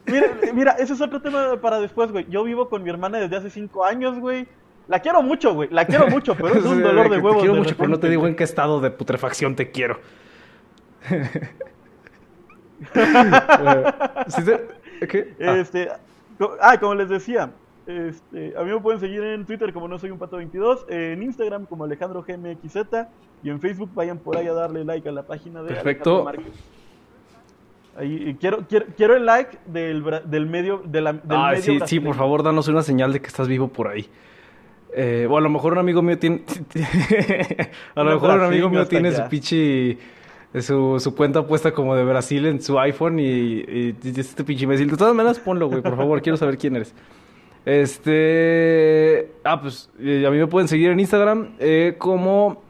Mira, 0.07 0.27
mira, 0.55 0.73
ese 0.79 0.93
es 0.95 1.01
otro 1.01 1.21
tema 1.21 1.61
para 1.61 1.79
después, 1.81 2.11
güey. 2.13 2.27
Yo 2.29 2.43
vivo 2.45 2.69
con 2.69 2.83
mi 2.83 2.91
hermana 2.91 3.19
desde 3.19 3.37
hace 3.37 3.51
cinco 3.51 3.85
años, 3.85 4.19
güey. 4.19 4.47
La 4.89 5.01
quiero 5.01 5.21
mucho, 5.23 5.53
güey. 5.55 5.69
La 5.73 5.85
quiero 5.85 6.07
mucho, 6.09 6.35
pero 6.37 6.55
es 6.55 6.65
un 6.65 6.83
dolor 6.83 7.11
de 7.11 7.19
huevos. 7.19 7.35
Te 7.35 7.41
quiero 7.41 7.55
de 7.55 7.61
mucho, 7.61 7.77
pero 7.77 7.89
no 7.89 7.99
te 7.99 8.09
digo 8.09 8.27
en 8.27 8.37
qué 8.37 8.45
estado 8.45 8.81
de 8.81 8.91
putrefacción 8.91 9.57
te 9.57 9.71
quiero. 9.71 10.01
Eh, 12.95 13.93
¿sí 14.29 14.45
te- 14.45 15.07
¿Qué? 15.09 15.35
Ah, 15.41 15.57
Este, 15.57 15.89
ah, 16.61 16.79
como 16.79 16.95
les 16.95 17.09
decía, 17.09 17.51
este, 17.87 18.55
a 18.57 18.63
mí 18.63 18.71
me 18.73 18.81
pueden 18.81 19.01
seguir 19.01 19.23
en 19.23 19.47
Twitter 19.47 19.73
como 19.73 19.87
no 19.87 19.99
soy 19.99 20.11
un 20.11 20.19
pato 20.19 20.37
22, 20.39 20.87
en 20.89 21.23
Instagram 21.23 21.67
como 21.67 21.85
Alejandro 21.85 22.25
GMXZ 22.27 22.77
y 23.43 23.51
en 23.51 23.61
Facebook 23.61 23.91
vayan 23.95 24.19
por 24.19 24.37
ahí 24.37 24.47
a 24.49 24.53
darle 24.53 24.85
like 24.85 25.09
a 25.09 25.13
la 25.13 25.23
página 25.23 25.63
de 25.63 25.69
Perfecto. 25.69 26.29
Alejandro. 26.29 26.53
Ahí, 27.97 28.25
y 28.29 28.35
quiero, 28.35 28.67
quiero, 28.69 28.87
quiero 28.97 29.17
el 29.17 29.25
like 29.25 29.57
del, 29.67 30.05
del 30.27 30.47
medio 30.47 30.83
de 30.85 31.01
la, 31.01 31.13
del 31.13 31.23
ah, 31.31 31.51
medio 31.53 31.63
sí, 31.63 31.79
sí, 31.87 32.01
por 32.01 32.15
favor, 32.15 32.43
danos 32.43 32.69
una 32.69 32.83
señal 32.83 33.13
de 33.13 33.21
que 33.21 33.29
estás 33.29 33.49
vivo 33.49 33.69
por 33.69 33.89
ahí. 33.89 34.07
Eh, 34.95 35.27
o 35.31 35.37
a 35.37 35.41
lo 35.41 35.49
mejor 35.49 35.73
un 35.73 35.79
amigo 35.79 36.03
mío 36.03 36.19
tiene. 36.19 36.43
a 37.95 38.03
lo 38.03 38.15
mejor 38.15 38.39
un 38.39 38.45
amigo 38.45 38.69
mío 38.69 38.87
tiene 38.87 39.09
allá. 39.09 39.25
su 39.25 39.31
pinche. 39.31 39.99
Su, 40.61 40.99
su 41.01 41.15
cuenta 41.15 41.47
puesta 41.47 41.73
como 41.73 41.95
de 41.95 42.03
Brasil 42.05 42.47
en 42.47 42.63
su 42.63 42.79
iPhone 42.79 43.19
y, 43.19 43.25
y, 43.25 43.97
y 44.03 44.21
este 44.21 44.43
pinche 44.43 44.65
imbécil. 44.65 44.91
De 44.91 44.97
todas 44.97 45.15
maneras, 45.15 45.39
ponlo, 45.39 45.69
güey, 45.69 45.83
por 45.83 45.97
favor, 45.97 46.23
quiero 46.23 46.39
saber 46.39 46.57
quién 46.57 46.77
eres. 46.77 46.95
Este. 47.67 49.33
Ah, 49.45 49.61
pues 49.61 49.91
eh, 49.99 50.25
a 50.27 50.31
mí 50.31 50.39
me 50.39 50.47
pueden 50.47 50.69
seguir 50.69 50.91
en 50.91 51.01
Instagram 51.01 51.57
eh, 51.59 51.97
como 51.99 52.63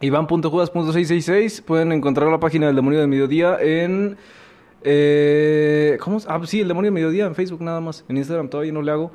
Iván.judas.666. 0.00 1.62
Pueden 1.62 1.90
encontrar 1.92 2.30
la 2.30 2.38
página 2.38 2.68
del 2.68 2.76
Demonio 2.76 3.00
del 3.00 3.08
Mediodía 3.08 3.58
en. 3.60 4.16
Eh, 4.84 5.98
¿Cómo? 6.00 6.18
Ah, 6.28 6.38
pues 6.38 6.50
sí, 6.50 6.60
el 6.60 6.68
Demonio 6.68 6.86
del 6.86 6.94
Mediodía 6.94 7.26
en 7.26 7.34
Facebook 7.34 7.60
nada 7.62 7.80
más. 7.80 8.04
En 8.08 8.16
Instagram 8.16 8.48
todavía 8.48 8.72
no 8.72 8.80
le 8.80 8.92
hago. 8.92 9.10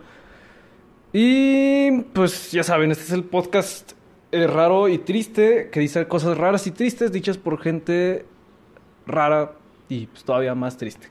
Y 1.13 2.01
pues 2.13 2.51
ya 2.51 2.63
saben, 2.63 2.91
este 2.91 3.05
es 3.05 3.11
el 3.11 3.23
podcast 3.23 3.93
eh, 4.33 4.45
raro 4.47 4.89
y 4.89 4.97
triste 4.97 5.69
que 5.71 5.79
dice 5.79 6.05
cosas 6.07 6.37
raras 6.37 6.67
y 6.67 6.71
tristes 6.71 7.11
dichas 7.11 7.37
por 7.37 7.61
gente 7.61 8.25
rara 9.05 9.53
y 9.87 10.07
pues 10.07 10.25
todavía 10.25 10.53
más 10.53 10.75
triste. 10.75 11.07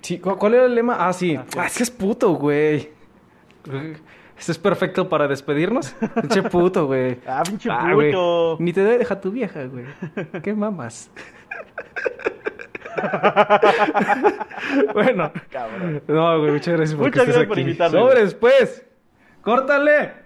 Sí, 0.00 0.18
¿cu- 0.18 0.36
¿Cuál 0.36 0.54
era 0.54 0.64
el 0.66 0.74
lema? 0.74 0.96
Ah, 0.98 1.12
sí. 1.12 1.36
Ah, 1.36 1.44
sí. 1.48 1.58
Ah, 1.58 1.66
es 1.66 1.76
que 1.76 1.82
es 1.84 1.90
puto, 1.90 2.30
güey. 2.34 2.90
Este 4.36 4.50
es 4.52 4.58
perfecto 4.58 5.08
para 5.08 5.28
despedirnos. 5.28 5.94
Pinche 6.20 6.42
puto, 6.42 6.86
güey. 6.86 7.18
Ah, 7.26 7.42
pinche 7.46 7.68
Ah, 7.70 7.92
puto. 7.94 8.56
Ni 8.58 8.72
te 8.72 8.82
dejar 8.82 9.20
tu 9.20 9.30
vieja, 9.30 9.64
güey. 9.66 9.84
¿Qué 10.42 10.52
mamas? 10.52 11.10
bueno. 14.94 15.32
Cabrón. 15.50 16.02
No, 16.08 16.38
güey, 16.40 16.52
muchas 16.52 16.74
gracias 16.76 16.94
por 16.96 17.06
Muchas 17.06 17.24
que 17.24 17.30
estés 17.30 17.34
gracias 17.34 17.46
por 17.48 17.52
aquí. 17.58 17.60
invitarme, 17.62 17.98
Sobres, 17.98 18.34
pues. 18.34 18.84
¡Córtale! 19.42 20.21